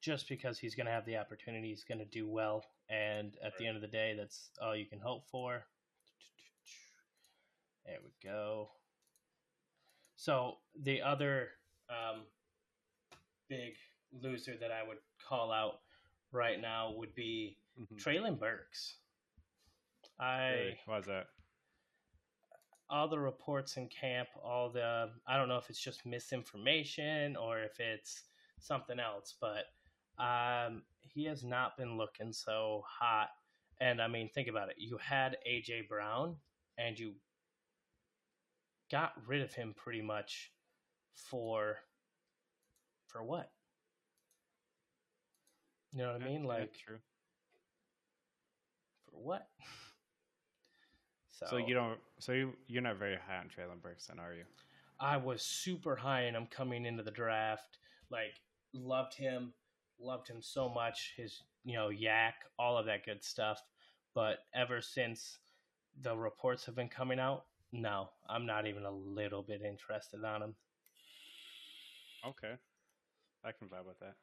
[0.00, 3.56] just because he's going to have the opportunity, he's going to do well, and at
[3.58, 5.64] the end of the day, that's all you can hope for.
[7.84, 8.70] There we go.
[10.16, 11.48] So the other
[11.90, 12.22] um,
[13.48, 13.74] big
[14.12, 15.80] loser that I would call out
[16.32, 17.98] right now would be Mhm.
[17.98, 18.96] Treylon Burks.
[20.18, 20.80] I Really?
[20.86, 21.28] Why is that?
[22.88, 27.60] all the reports in camp, all the I don't know if it's just misinformation or
[27.60, 28.24] if it's
[28.58, 29.72] something else, but
[30.18, 33.30] um, he has not been looking so hot.
[33.80, 34.76] And I mean, think about it.
[34.76, 36.36] You had AJ Brown,
[36.78, 37.14] and you
[38.90, 40.52] got rid of him pretty much
[41.14, 41.78] for
[43.06, 43.50] for what?
[45.92, 46.44] You know what I Yeah, mean?
[46.56, 46.98] yeah, Like true.
[49.10, 49.48] for what?
[51.40, 51.98] So you don't.
[52.18, 54.44] So you you're not very high on Treylon Burks, then, are you?
[55.00, 57.78] I was super high in him coming into the draft.
[58.10, 58.40] Like,
[58.72, 59.54] loved him,
[59.98, 61.14] loved him so much.
[61.16, 63.62] His, you know, YAC, all of that good stuff.
[64.14, 65.38] But ever since
[66.02, 70.42] the reports have been coming out, no, I'm not even a little bit interested on
[70.42, 70.54] him.
[72.26, 72.54] Okay,
[73.44, 74.14] I can vibe with that.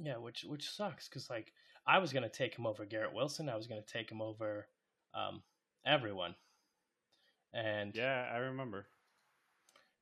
[0.00, 1.52] Yeah, which which sucks because like
[1.86, 3.48] I was gonna take him over Garrett Wilson.
[3.48, 4.66] I was gonna take him over
[5.14, 5.42] um,
[5.86, 6.34] everyone,
[7.52, 8.86] and Yeah, I remember.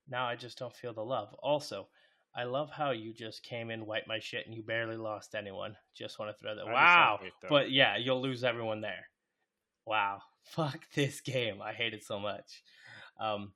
[0.09, 1.35] now I just don't feel the love.
[1.42, 1.88] Also,
[2.35, 5.76] I love how you just came in, wiped my shit, and you barely lost anyone.
[5.96, 6.66] Just want to throw that.
[6.66, 7.20] I Wow.
[7.48, 9.09] But yeah, you'll lose everyone there.
[9.85, 10.22] Wow.
[10.44, 11.61] Fuck this game.
[11.61, 12.62] I hate it so much.
[13.18, 13.52] Um,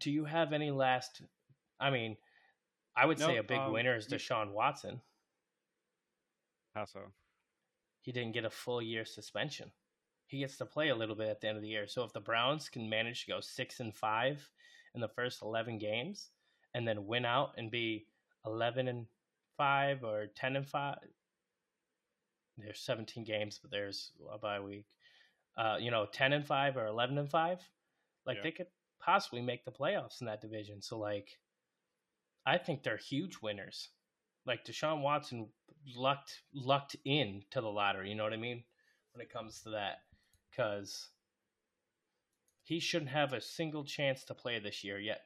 [0.00, 1.22] do you have any last?
[1.80, 2.16] I mean,
[2.96, 5.00] I would say a big um, winner is Deshaun Watson.
[6.74, 7.00] How so?
[8.02, 9.70] He didn't get a full year suspension.
[10.26, 11.86] He gets to play a little bit at the end of the year.
[11.86, 14.50] So if the Browns can manage to go six and five
[14.94, 16.30] in the first eleven games,
[16.74, 18.06] and then win out and be
[18.44, 19.06] eleven and
[19.56, 20.98] five or ten and five,
[22.56, 24.86] there's seventeen games, but there's a bye week.
[25.56, 27.60] Uh, you know, ten and five or eleven and five,
[28.26, 28.42] like Yeah.
[28.42, 28.66] they could
[29.00, 30.82] possibly make the playoffs in that division.
[30.82, 31.38] So like,
[32.48, 33.90] I think they're huge winners.
[34.46, 35.48] Like Deshaun Watson
[35.94, 38.08] lucked lucked in to the lottery.
[38.08, 38.64] You know what I mean?
[39.12, 39.98] When it comes to that,
[40.50, 41.08] because
[42.64, 45.20] he shouldn't have a single chance to play this year yet.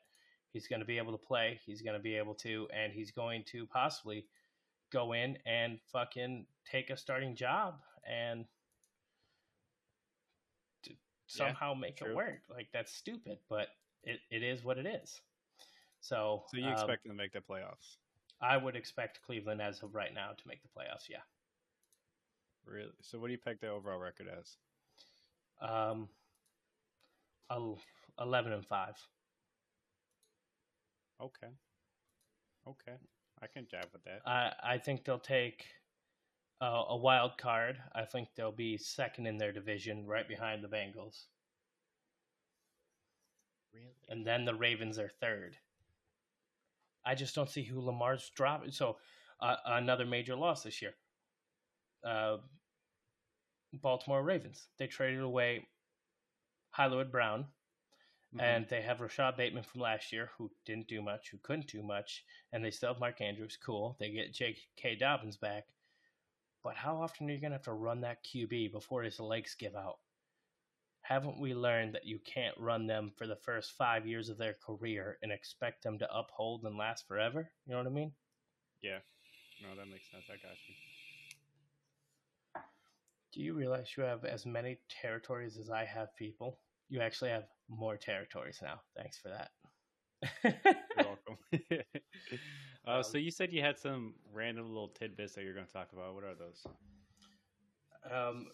[0.53, 1.61] He's going to be able to play.
[1.65, 4.27] He's going to be able to, and he's going to possibly
[4.93, 8.47] go in and fucking take a starting job and
[11.29, 12.41] somehow make it work.
[12.51, 13.69] Like that's stupid, but
[14.03, 15.21] it, it is what it is.
[16.03, 17.97] So, So you um, expect them to make the playoffs?
[18.41, 21.09] I would expect Cleveland as of right now to make the playoffs.
[21.09, 21.23] Yeah.
[22.67, 22.91] Really?
[23.01, 24.57] So what do you peg the overall record as?
[25.67, 26.09] Um,
[28.21, 28.97] eleven and five.
[31.21, 31.49] Okay.
[32.67, 32.97] Okay.
[33.41, 34.23] I can jab with that.
[34.27, 35.67] I I think they'll take
[36.61, 37.79] uh, a wild card.
[37.95, 41.27] I think they'll be second in their division, right behind the Bengals,
[43.73, 43.87] Really?
[44.09, 45.57] and then the Ravens are third.
[47.05, 48.71] I just don't see who Lamar's dropping.
[48.71, 48.97] So
[49.41, 50.95] uh, another major loss this year.
[52.05, 52.39] Uh,
[53.73, 54.69] Baltimore Ravens.
[54.79, 55.67] They traded away
[56.71, 57.47] Hollywood Brown.
[58.35, 58.41] Mm-hmm.
[58.41, 61.83] and they have Rashod Bateman from last year who didn't do much, who couldn't do
[61.83, 63.59] much, and they still have Mark Andrews.
[63.63, 63.95] Cool.
[64.01, 64.97] They get J.K.
[64.97, 65.65] Dobbins back.
[66.65, 69.55] But how often are you going to have to run that QB before his legs
[69.59, 69.99] give out?
[71.03, 74.55] Haven't we learned that you can't run them for the first five years of their
[74.55, 77.51] career and expect them to uphold and last forever?
[77.67, 78.13] You know what I mean?
[78.83, 78.99] yeah.
[79.63, 80.25] No, that makes sense.
[80.29, 80.75] I got you.
[83.33, 86.61] Do you realize you have as many territories as I have people?
[86.89, 88.81] You actually have more territories now.
[88.97, 89.51] Thanks for that.
[90.95, 91.39] You're welcome.
[92.87, 95.73] uh, Um, so you said you had some random little tidbits that you're going to
[95.73, 96.15] talk about.
[96.15, 96.67] What are those?
[98.11, 98.47] Um,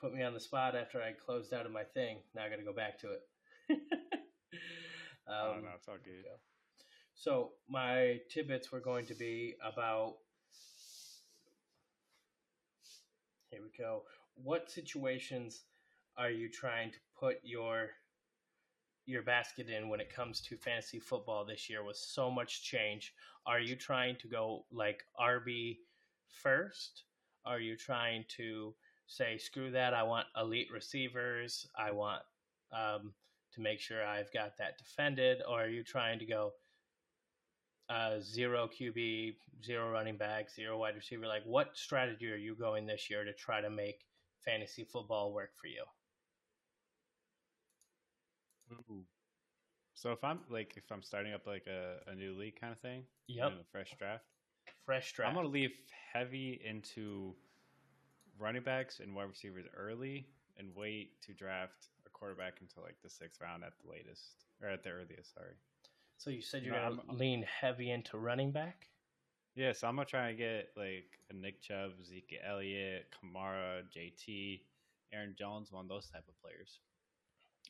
[0.00, 2.18] put me on the spot after I closed out of my thing.
[2.34, 3.20] Now I got to go back to it.
[5.28, 6.24] um, oh no, it's all good.
[6.24, 6.36] go.
[7.14, 10.14] So my tidbits were going to be about.
[13.50, 14.04] Here we go.
[14.34, 15.64] What situations
[16.16, 17.90] are you trying to put your
[19.06, 23.12] your basket in when it comes to fantasy football this year with so much change?
[23.46, 25.78] Are you trying to go like RB
[26.42, 27.04] first?
[27.44, 28.74] Are you trying to
[29.10, 29.92] say screw that?
[29.92, 31.66] I want elite receivers.
[31.76, 32.22] I want
[32.72, 33.12] um,
[33.54, 36.52] to make sure I've got that defended, or are you trying to go
[37.88, 41.26] uh, zero QB, zero running back, zero wide receiver?
[41.26, 44.06] Like, what strategy are you going this year to try to make
[44.44, 45.84] fantasy football work for you?
[48.72, 49.04] Ooh.
[49.94, 52.78] So if I'm like if I'm starting up like a, a new league kind of
[52.78, 54.24] thing, Yep, fresh draft,
[54.86, 55.28] fresh draft.
[55.28, 55.72] I'm gonna leave
[56.12, 57.34] heavy into
[58.40, 60.26] running backs and wide receivers early,
[60.58, 64.68] and wait to draft a quarterback until like the sixth round at the latest or
[64.68, 65.34] at the earliest.
[65.34, 65.54] Sorry.
[66.18, 68.88] so you said you're No, going I'm- to lean heavy into running back.
[69.54, 74.62] Yeah, so I'm gonna try and get like a Nick Chubb, Zeke Elliott, Kamara, JT,
[75.12, 76.78] Aaron Jones, one of those type of players,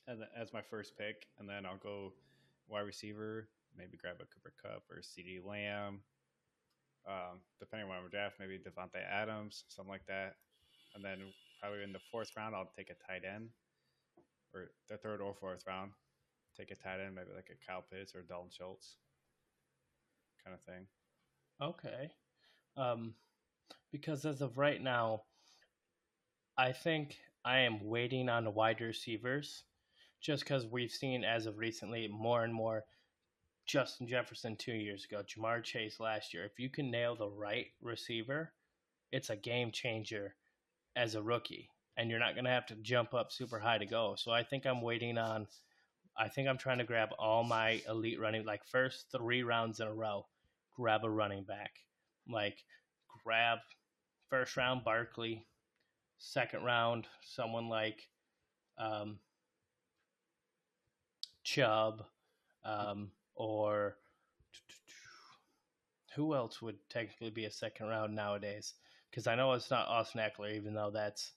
[0.07, 2.13] and as my first pick, and then I'll go
[2.69, 6.03] wide receiver, maybe grab a Cooper Kupp or CeeDee Lamb,
[7.07, 10.37] um, depending on my draft, maybe Davante Adams, something like that,
[10.95, 11.19] and then
[11.61, 13.51] probably in the fourth round I'll take a tight end,
[14.55, 15.93] or the third or fourth round,
[16.57, 18.97] take a tight end, maybe like a Kyle Pitts or Dalton Schultz,
[20.45, 20.87] kind of thing.
[21.63, 22.11] Okay.
[22.77, 23.15] Um,
[23.93, 25.23] because as of right now,
[26.57, 29.65] I think I am waiting on wide receivers
[30.21, 32.85] just because we've seen as of recently more and more
[33.67, 36.45] Justin Jefferson two years ago, Ja'Marr Chase last year.
[36.45, 38.53] If you can nail the right receiver,
[39.13, 40.35] it's a game changer
[40.97, 41.69] as a rookie.
[41.97, 44.15] And you're not going to have to jump up super high to go.
[44.17, 45.47] So I think I'm waiting on,
[46.17, 49.89] I think I'm trying to grab all my elite running, like first three rounds in
[49.89, 50.27] a row
[50.81, 51.73] grab a running back.
[52.29, 52.57] Like
[53.25, 53.59] grab
[54.29, 55.47] first round Barkley,
[56.19, 58.09] second round someone like
[58.79, 59.19] um,
[61.45, 62.05] Chubb,
[62.65, 63.97] um, or
[66.15, 68.75] who else would technically be a second round nowadays?
[69.11, 71.33] Because I know it's not Austin Ekeler, even though that's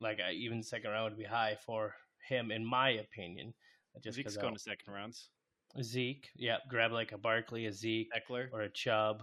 [0.00, 1.94] Like I, even second round would be high for
[2.28, 3.54] him, in my opinion.
[4.02, 5.28] Just Zeke's going to second rounds.
[5.82, 8.48] Zeke, yeah, grab like a Barkley, a Zeke, Ekeler.
[8.52, 9.22] or a Chubb.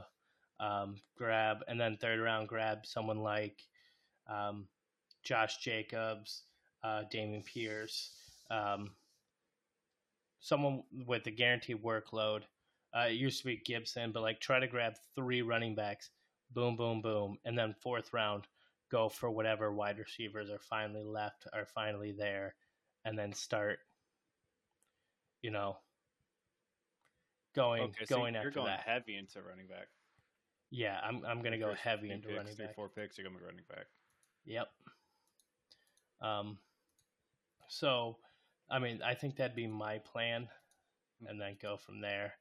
[0.59, 3.61] Um, grab and then third round, grab someone like
[4.29, 4.67] um,
[5.23, 6.43] Josh Jacobs,
[6.83, 8.11] uh, Dameon Pierce,
[8.51, 8.91] um,
[10.39, 12.41] someone with a guaranteed workload.
[12.95, 16.11] Uh, it used to be Gibson, but like try to grab three running backs,
[16.53, 18.47] boom, boom, boom, and then fourth round,
[18.91, 22.55] go for whatever wide receivers are finally left, are finally there,
[23.05, 23.79] and then start,
[25.41, 25.77] you know,
[27.55, 28.81] going Okay, so going you're after going that.
[28.81, 29.87] heavy into running back.
[30.71, 32.75] Yeah, I'm I'm gonna go first heavy into picks, running three, back.
[32.75, 33.17] four picks.
[33.17, 33.85] You're going to be running back.
[34.45, 34.67] Yep.
[36.21, 36.57] Um.
[37.67, 38.17] So,
[38.69, 40.47] I mean, I think that'd be my plan,
[41.27, 42.33] and then go from there.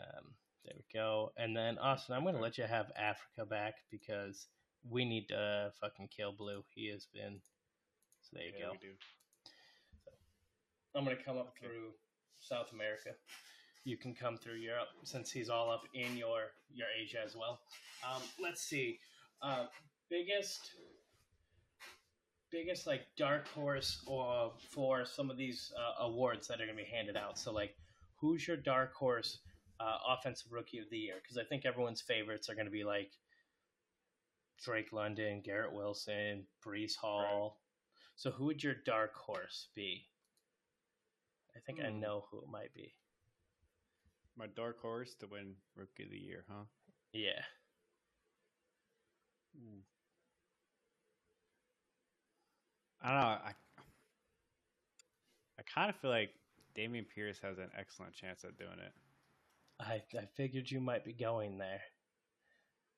[0.00, 0.34] Um.
[0.64, 1.32] There we go.
[1.36, 4.46] And then Austin, I'm gonna let you have Africa back because
[4.88, 6.62] we need to fucking kill Blue.
[6.74, 7.40] He has been.
[8.22, 8.72] So there you yeah, go.
[8.72, 8.94] we do.
[10.94, 11.66] I'm gonna come up Okay.
[11.66, 11.90] through
[12.40, 13.10] South America.
[13.84, 17.60] You can come through Europe since he's all up in your your Asia as well.
[18.06, 18.98] Um, let's see,
[19.42, 19.66] uh,
[20.10, 20.72] biggest
[22.50, 26.84] biggest like dark horse or for some of these uh, awards that are gonna be
[26.84, 27.38] handed out.
[27.38, 27.74] So like,
[28.20, 29.38] who's your dark horse
[29.80, 31.16] uh, offensive rookie of the year?
[31.22, 33.12] Because I think everyone's favorites are gonna be like
[34.62, 37.60] Drake London, Garrett Wilson, Breece Hall.
[38.16, 40.08] So who would your dark horse be?
[41.56, 42.00] I think I Hmm.
[42.00, 42.96] know who it might be.
[44.36, 46.64] My dark horse to win rookie of the year, huh?
[47.12, 47.42] Yeah.
[53.02, 53.26] I don't know.
[53.46, 53.52] I
[55.58, 56.30] I kind of feel like
[56.76, 58.92] Dameon Pierce has an excellent chance at doing it.
[59.80, 61.80] I I figured you might be going there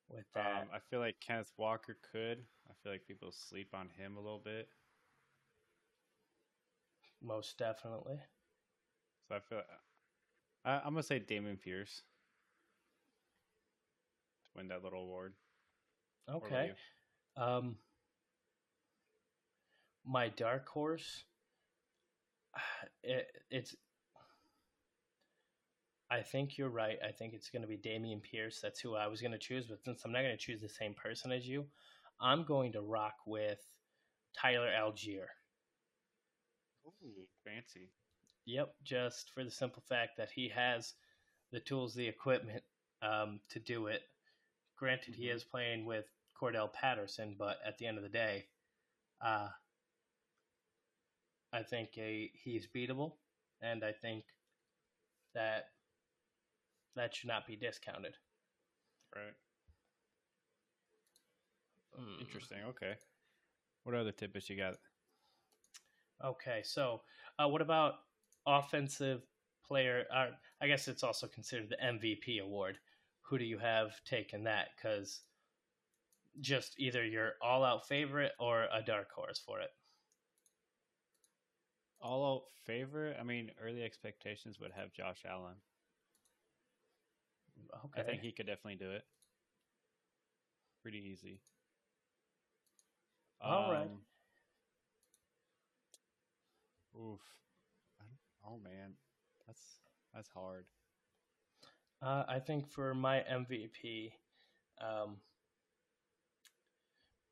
[0.09, 0.63] with that.
[0.63, 2.39] Um, I feel like Kenneth Walker could.
[2.69, 4.69] I feel like people sleep on him a little bit.
[7.23, 8.19] most definitely.
[9.29, 9.63] So I feel
[10.65, 12.03] I, I'm gonna say Dameon Pierce
[14.45, 15.35] to win that little award.
[16.29, 16.73] Okay.
[17.37, 17.77] Um
[20.05, 21.25] my dark horse
[23.03, 23.77] it, it's
[26.13, 26.99] I think you're right.
[27.05, 28.61] I think it's going to be Dameon Pierce.
[28.61, 29.67] That's who I was going to choose.
[29.67, 31.67] But since I'm not going to choose the same person as you,
[32.21, 33.59] I'm going to rock with
[34.37, 35.29] Tyler Allgeier.
[36.87, 37.91] Ooh, fancy.
[38.47, 40.95] Yep, just for the simple fact that he has
[41.53, 42.65] the tools, the equipment
[43.03, 44.03] um, to do it.
[44.77, 45.37] Granted, he Mhm.
[45.37, 48.49] is playing with Cordell Patterson, but at the end of the day,
[49.21, 49.51] uh,
[51.53, 53.17] I think a, he's beatable,
[53.63, 54.25] and I think
[55.35, 55.72] that
[56.97, 58.15] that should not be discounted.
[59.15, 59.35] Right.
[61.99, 62.21] Mm.
[62.21, 62.59] Interesting.
[62.69, 62.95] Okay.
[63.85, 64.75] What other tidbits you got?
[66.25, 67.01] Okay, so
[67.39, 67.95] uh, what about
[68.47, 69.23] offensive
[69.67, 70.05] player?
[70.15, 70.29] Uh,
[70.61, 72.79] I guess it's also considered the MVP award.
[73.23, 74.69] Who do you have taken that?
[74.77, 75.23] Because
[76.41, 79.71] just either your all-out favorite or a dark horse for it.
[82.01, 83.17] All out favorite?
[83.21, 85.55] I mean, early expectations would have Josh Allen.
[87.87, 89.03] Okay, I think he could definitely do it.
[90.83, 91.41] Pretty easy.
[93.41, 93.83] All right.
[93.83, 94.01] Um,
[96.95, 97.21] Oof.
[98.47, 98.95] Oh man,
[99.47, 99.63] that's
[100.15, 100.67] that's hard.
[102.03, 104.13] Uh, I think for my MVP,
[104.81, 105.17] um,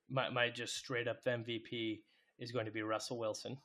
[0.09, 2.01] my my just straight up MVP
[2.39, 3.59] is going to be Russell Wilson,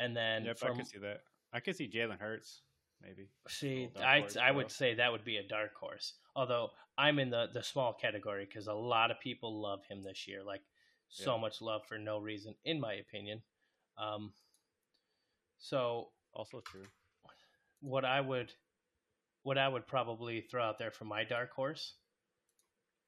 [0.00, 1.20] and then yep, I from could see that.
[1.52, 2.62] I could see Jalen Hurts
[3.02, 3.28] maybe.
[3.48, 6.14] See, I I would say that would be a dark horse.
[6.36, 10.26] Although I'm in the the small category because a lot of people love him this
[10.28, 10.62] year, like
[11.08, 11.40] so Yeah.
[11.40, 13.42] much love for no reason, in my opinion.
[13.98, 14.32] Um,
[15.58, 16.86] so Also true.
[17.80, 18.52] what I would
[19.42, 21.94] what I would probably throw out there for my dark horse,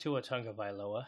[0.00, 1.06] Tua Tagovailoa.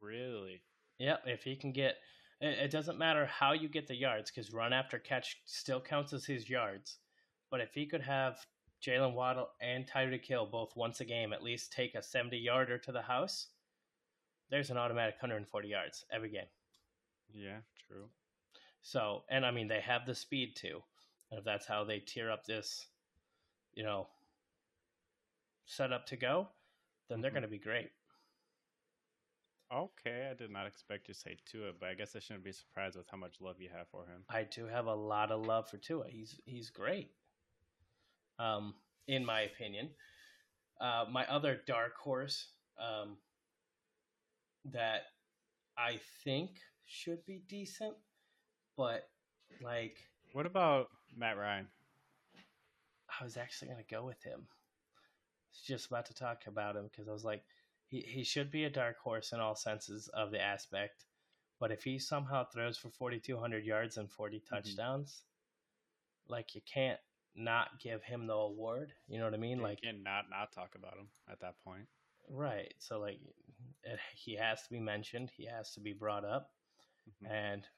[0.00, 0.62] Really?
[0.98, 1.96] Yep, if he can get,
[2.40, 6.12] it, it doesn't matter how you get the yards because run after catch still counts
[6.12, 6.98] as his yards.
[7.52, 8.48] But if he could have
[8.82, 12.78] Jaylen Waddle and Tyreek Hill both once a game at least take a 70 yarder
[12.78, 13.50] to the house,
[14.50, 16.48] there's an automatic 140 yards every game.
[17.32, 18.10] Yeah, true.
[18.82, 20.82] So, and I mean, they have the speed too.
[21.30, 22.88] And if that's how they tear up this,
[23.74, 24.08] you know,
[25.66, 26.50] setup to go,
[27.08, 27.32] then they're Mhm.
[27.32, 27.90] going to be great.
[29.72, 32.52] Okay, I did not expect you to say Tua, but I guess I shouldn't be
[32.52, 34.24] surprised with how much love you have for him.
[34.28, 36.08] I do have a lot of love for Tua.
[36.08, 37.14] He's he's great.
[38.42, 38.74] Um,
[39.08, 39.90] in my opinion.
[40.80, 43.18] Uh, my other dark horse um,
[44.64, 45.02] that
[45.78, 46.50] I think
[46.86, 47.96] should be decent,
[48.76, 49.08] but
[49.60, 49.98] like
[50.32, 51.68] What about Matt Ryan?
[53.20, 54.48] I was actually going to go with him.
[54.48, 57.44] I was just about to talk about him because I was like,
[57.88, 61.04] he, he should be a dark horse in all senses of the aspect.
[61.60, 64.76] But if he somehow throws for 4,200 yards and 40 Mm-hmm.
[64.76, 65.24] touchdowns,
[66.28, 67.00] like you can't
[67.34, 68.92] not give him the award.
[69.08, 69.58] You know what I mean?
[69.58, 71.88] You Like, can't not not talk about him at that point.
[72.28, 72.74] right.
[72.78, 73.20] So, like,
[73.84, 76.50] it, he has to be mentioned, he has to be brought up.
[77.22, 77.30] Mhm.
[77.30, 77.68] And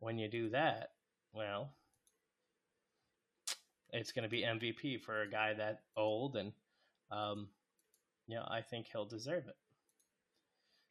[0.00, 0.90] when you do that,
[1.32, 1.74] well,
[3.92, 6.52] it's going to be MVP for a guy that old, and
[7.10, 7.48] um,
[8.26, 9.56] you know, I think he'll deserve it.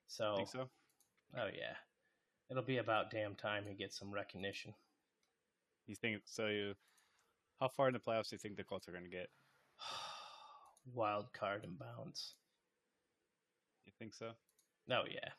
[0.07, 0.69] So, Think so?
[1.37, 1.75] oh yeah,
[2.49, 4.73] it'll be about damn time he gets some recognition.
[5.87, 6.47] You think so?
[6.47, 6.75] You
[7.61, 9.29] how far in the playoffs do you think the Colts are going to get?
[10.93, 12.33] Wild card and bounce.
[13.85, 14.31] You think so?
[14.89, 15.29] Oh yeah,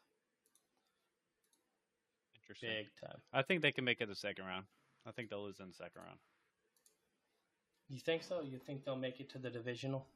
[2.42, 2.70] Interesting.
[2.70, 3.20] big time.
[3.32, 4.64] I think they can make it the second round.
[5.06, 6.18] I think they'll lose in the second round.
[7.88, 8.40] You think so?
[8.40, 10.06] You think they'll make it to the divisional?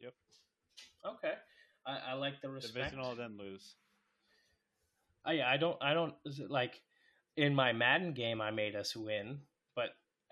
[0.00, 0.14] Yep.
[1.06, 1.34] Okay,
[1.86, 2.74] I, I like the respect.
[2.92, 3.74] Divisional, then lose.
[5.26, 6.14] Yeah, I don't, I don't
[6.48, 6.80] like
[7.36, 8.40] in my Madden game.
[8.40, 9.38] I made us win,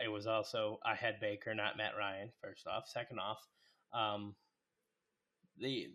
[0.01, 2.31] it was also I had Baker, not Matt Ryan.
[2.43, 3.39] First off, second off,
[3.93, 4.35] um,
[5.59, 5.89] the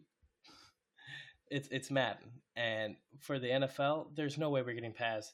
[1.50, 5.34] it's it's Madden, and for the NFL, there's no way we're getting past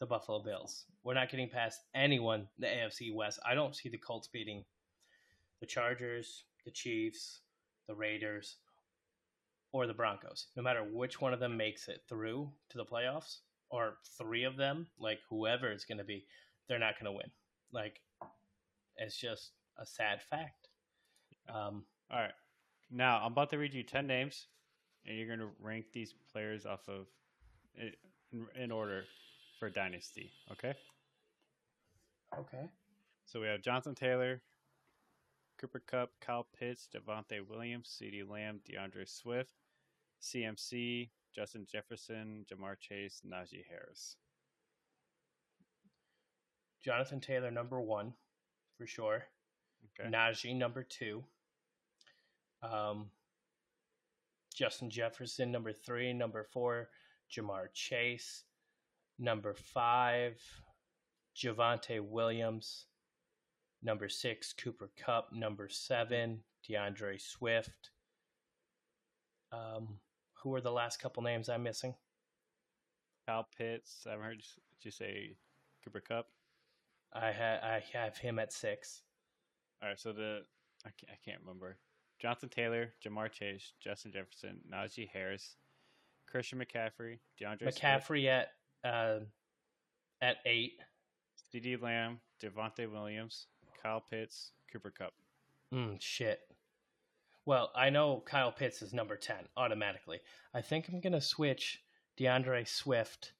[0.00, 0.84] the Buffalo Bills.
[1.02, 3.38] We're not getting past anyone the AFC West.
[3.48, 4.64] I don't see the Colts beating
[5.60, 7.40] the Chargers, the Chiefs,
[7.88, 8.56] the Raiders,
[9.72, 10.48] or the Broncos.
[10.56, 13.38] No matter which one of them makes it through to the playoffs,
[13.70, 16.26] or three of them, like whoever it's going to be,
[16.68, 17.30] they're not going to win.
[17.72, 18.00] Like,
[18.96, 20.68] it's just a sad fact.
[21.48, 22.32] Um, All right.
[22.90, 24.46] Now I'm about to read you ten names,
[25.04, 27.06] and you're going to rank these players off of
[27.76, 29.04] in, in order
[29.58, 30.30] for dynasty.
[30.52, 30.74] Okay.
[32.38, 32.68] okay.
[33.24, 34.40] So we have Jonathan Taylor,
[35.58, 39.50] Cooper Kupp, Kyle Pitts, Javonte Williams, CeeDee Lamb, D'Andre Swift,
[40.22, 44.16] CMC, Justin Jefferson, Ja'Marr Chase, Najee Harris.
[46.86, 48.12] Jonathan Taylor, number one,
[48.78, 49.24] for sure.
[49.98, 50.08] Okay.
[50.08, 51.24] Najee, number two.
[52.62, 53.10] Um,
[54.54, 56.12] Justin Jefferson, number three.
[56.12, 56.90] Number four,
[57.28, 58.44] Ja'Marr Chase.
[59.18, 60.40] Number five,
[61.36, 62.86] Javonte Williams.
[63.82, 65.32] Number six, Cooper Kupp.
[65.32, 67.90] Number seven, D'Andre Swift.
[69.50, 69.98] Um,
[70.34, 71.96] who are the last couple names I'm missing?
[73.26, 74.06] Kyle Pitts.
[74.08, 74.40] I heard.
[74.82, 75.34] You say
[75.82, 76.28] Cooper Kupp?
[77.16, 79.02] I ha- I have him at six.
[79.82, 79.98] All right.
[79.98, 80.40] So the
[80.84, 81.78] I can't, I can't remember.
[82.20, 85.56] Jonathan Taylor, Ja'Marr Chase, Justin Jefferson, Najee Harris,
[86.26, 88.48] Christian McCaffrey, DeAndre McCaffrey at
[88.84, 89.20] uh,
[90.20, 90.80] at eight.
[91.54, 93.46] CeeDee Lamb, Javonte Williams,
[93.82, 95.12] Kyle Pitts, Cooper Kupp.
[95.72, 96.40] Mm, shit.
[97.44, 100.18] Well, I know Kyle Pitts is number 10 automatically.
[100.52, 101.82] I think I'm going to switch
[102.16, 103.32] D'Andre Swift,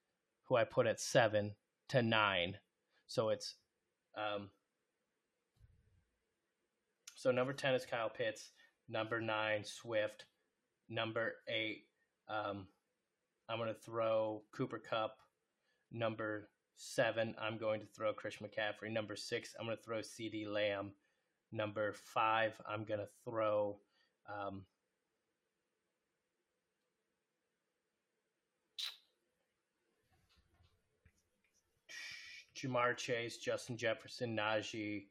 [0.45, 1.55] who I put at 7,
[1.89, 2.57] to 9.
[3.07, 3.55] So it's.
[4.17, 4.49] Um,
[7.15, 8.49] so number 10 is Kyle Pitts.
[8.89, 10.25] Number 9, Swift.
[10.89, 11.83] Number 8,
[12.29, 12.67] um,
[13.49, 15.17] I'm going to throw Cooper Kupp.
[15.91, 18.91] Number 7, I'm going to throw Chris McCaffrey.
[18.91, 20.91] Number 6, I'm going to throw CeeDee Lamb.
[21.51, 23.77] Number five, I'm going to throw.
[24.27, 24.63] Um,
[32.57, 35.05] Ja'Marr Chase, Justin Jefferson, Najee,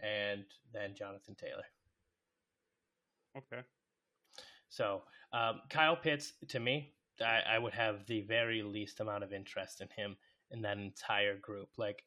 [0.00, 1.64] and then Jonathan Taylor.
[3.36, 3.62] Okay.
[4.68, 5.02] So
[5.32, 6.92] um, Kyle Pitts, to me,
[7.24, 10.16] I, I would have the very least amount of interest in him
[10.50, 11.68] in that entire group.
[11.76, 12.04] Like,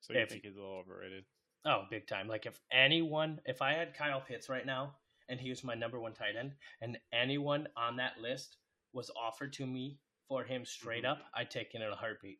[0.00, 1.24] So you If- think he's a little overrated?
[1.66, 2.28] Oh, big time.
[2.28, 4.96] Like if anyone, if I had Kyle Pitts right now
[5.30, 6.52] and he was my number one tight end,
[6.82, 8.58] and anyone on that list
[8.92, 9.98] was offered to me
[10.28, 11.08] for him straight Mhm.
[11.12, 12.38] up, I'd take it in a heartbeat.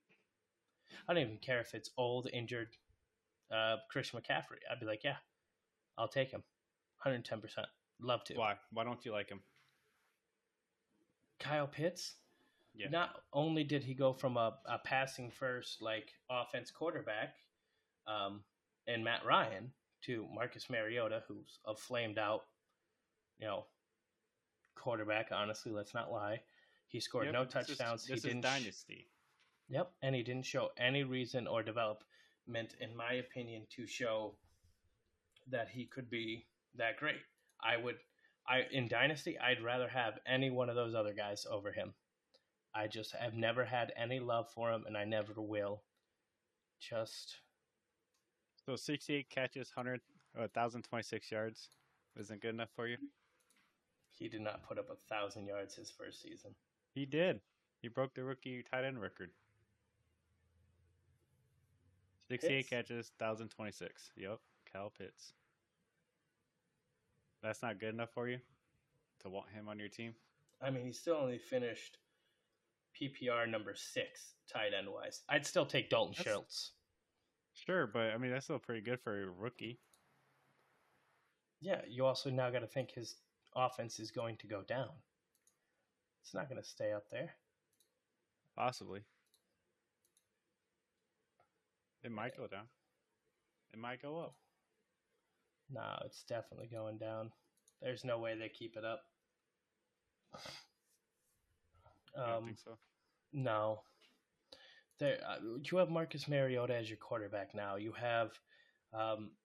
[1.09, 2.69] I don't even care if it's old, injured
[3.55, 4.59] uh, Christian McCaffrey.
[4.71, 5.17] I'd be like, yeah,
[5.99, 6.43] I'll take him.
[7.05, 7.41] 110%.
[8.01, 8.35] Love to.
[8.35, 8.55] Why?
[8.73, 9.41] Why don't you like him?
[11.39, 12.15] Kyle Pitts,
[12.75, 12.89] Yeah.
[12.89, 17.35] not only did he go from a, a passing first, like offense quarterback,
[18.07, 18.43] um,
[18.87, 19.73] and Matt Ryan
[20.03, 22.43] to Marcus Mariota, who's a flamed out,
[23.39, 23.65] you know,
[24.75, 25.29] quarterback.
[25.33, 26.41] Honestly, let's not lie.
[26.89, 28.03] He scored Yep, no is- touchdowns.
[28.03, 28.41] This he is didn't.
[28.43, 29.09] dynasty.
[29.69, 34.37] Yep, and he didn't show any reason or development, in my opinion, to show
[35.51, 36.47] that he could be
[36.77, 37.21] that great.
[37.63, 37.97] I would,
[38.49, 41.95] I in dynasty, I'd rather have any one of those other guys over him.
[42.75, 45.83] I just have never had any love for him, and I never will.
[46.81, 47.37] Just
[48.67, 50.01] So 68 catches, 100,
[50.37, 51.71] uh, 1,026 yards
[52.19, 52.97] isn't good enough for you?
[54.13, 56.55] he did not put up a thousand yards his first season.
[56.95, 57.41] He did.
[57.83, 59.31] He broke the rookie tight end record.
[62.29, 62.69] 68 Pitts?
[62.69, 64.11] catches, 1,026.
[64.17, 64.39] Yep,
[64.73, 65.33] Cal Pitts.
[67.43, 68.39] That's not good enough for you
[69.23, 70.15] to want him on your team?
[70.63, 71.99] I mean, he still only finished
[72.99, 75.23] PPR number six tight end wise.
[75.29, 76.71] I'd still take Dalton That's- Schultz.
[77.53, 79.79] Sure, but I mean, that's still pretty good for a rookie.
[81.61, 83.15] Yeah, you also now got to think his
[83.55, 84.89] offense is going to go down.
[86.23, 87.35] It's not going to stay up there.
[88.57, 89.01] Possibly.
[92.05, 92.67] It might go down.
[93.73, 94.35] It might go up.
[95.71, 97.31] No, it's definitely going down.
[97.81, 99.01] There's no way they keep it up.
[102.17, 102.79] I don't Um, think so.
[103.33, 103.83] no.
[104.99, 107.75] There, uh, you have Marcus Mariota as your quarterback now.
[107.77, 108.39] You have,
[108.93, 109.37] um,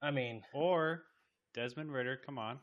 [0.00, 1.04] I mean, Or
[1.54, 2.58] Desmond Ridder, come on.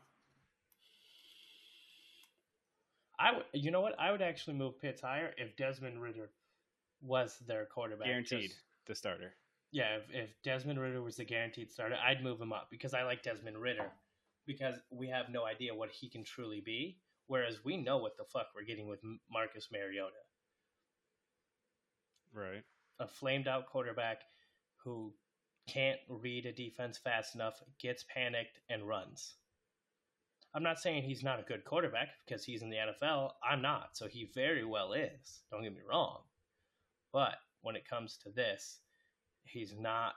[3.18, 3.46] I would.
[3.52, 3.98] You know what?
[3.98, 6.30] I would actually move Pitts higher if Desmond Ridder
[7.00, 8.06] was their quarterback.
[8.06, 9.32] Guaranteed Just- the starter.
[9.72, 13.04] yeah, if, if Desmond Ridder was the guaranteed starter, I'd move him up because I
[13.04, 13.90] like Desmond Ridder
[14.46, 16.98] because we have no idea what he can truly be.
[17.28, 18.98] Whereas we know what the fuck we're getting with
[19.30, 20.10] Marcus Mariota,
[22.32, 22.64] Right.
[22.98, 24.22] a flamed out quarterback
[24.84, 25.12] who
[25.68, 29.36] can't read a defense fast enough, gets panicked, and runs.
[30.54, 33.34] I'm not saying he's not a good quarterback because he's in the NFL.
[33.48, 35.42] I'm not, so he very well is.
[35.52, 36.22] Don't get me wrong.
[37.12, 38.80] But when it comes to this,
[39.44, 40.14] he's not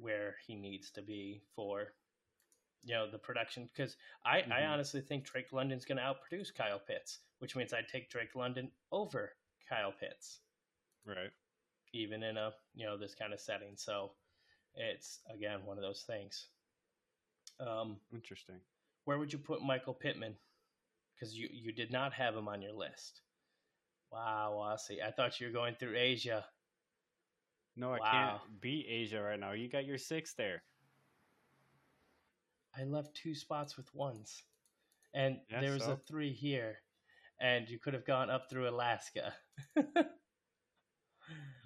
[0.00, 1.94] where he needs to be for
[2.82, 4.68] you know the production because I, I Mhm.
[4.68, 8.70] honestly think Drake London's going to outproduce Kyle Pitts, which means I'd take Drake London
[8.92, 9.36] over
[9.68, 10.40] Kyle Pitts
[11.06, 11.32] Right.
[11.92, 13.76] even in a you know this kind of setting.
[13.76, 14.12] So
[14.74, 16.48] it's again one of those things.
[17.60, 18.60] Um, Interesting.
[19.04, 20.36] where would you put Michael Pittman?
[21.14, 23.22] Because you you did not have him on your list.
[24.10, 25.02] Wow, Aussie.
[25.02, 26.44] I thought you were going through Asia.
[27.76, 28.40] No, I Wow.
[28.40, 29.52] can't beat Asia right now.
[29.52, 30.62] You got your six there.
[32.76, 34.42] I left two spots with ones,
[35.14, 35.92] and Yeah, there was so?
[35.92, 36.78] a three here,
[37.40, 39.32] and you could have gone up through Alaska.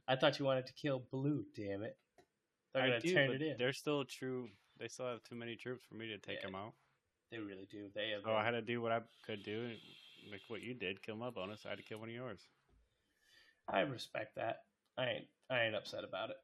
[0.09, 1.45] I thought you wanted to kill Blue.
[1.55, 1.97] Damn it!
[2.75, 3.57] They're I gonna do, turn but it in.
[3.59, 4.49] They're still true.
[4.79, 6.47] They still have too many troops for me to take Yeah.
[6.47, 6.75] them out.
[7.31, 7.89] They really do.
[7.95, 8.23] They have.
[8.25, 9.71] So I had to do what I could do,
[10.31, 11.65] like what you did, kill my bonus.
[11.67, 12.47] I had to kill one of yours.
[13.69, 14.61] I respect that.
[14.99, 16.37] I ain't I ain't upset about it.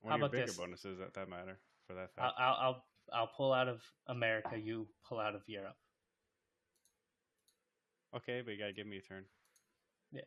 [0.00, 0.56] One How of your about bigger this?
[0.56, 2.38] bonuses that that matter for that I'll, fact.
[2.38, 4.58] I'll I'll I'll pull out of America.
[4.58, 5.76] You pull out of Europe.
[8.16, 9.26] okay, but you gotta give me a turn.
[10.12, 10.22] Yeah.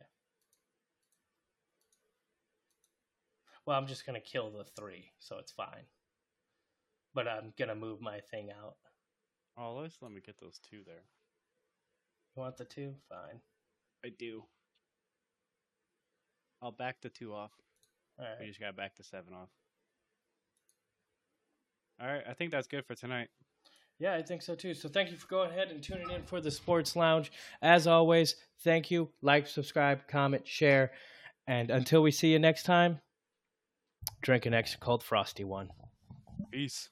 [3.66, 5.86] Well, I'm just gonna kill the three, so it's fine.
[7.14, 8.76] But I'm gonna move my thing out.
[9.58, 11.04] Oh, let's let me get those two there.
[12.36, 12.94] You want the two?
[13.08, 13.40] Fine.
[14.04, 14.44] I do.
[16.62, 17.52] I'll back the two off.
[18.18, 19.48] All We just got back the seven off.
[22.00, 23.28] All right, I think that's good for tonight.
[23.98, 24.74] Yeah, I think so too.
[24.74, 27.32] So thank you for going ahead and tuning in for the Sports Lounge.
[27.62, 29.08] As always, thank you.
[29.22, 30.92] Like, subscribe, comment, share,
[31.46, 33.00] and until we see you next time,
[34.20, 35.70] drink an extra cold frosty one.
[36.52, 36.90] Peace.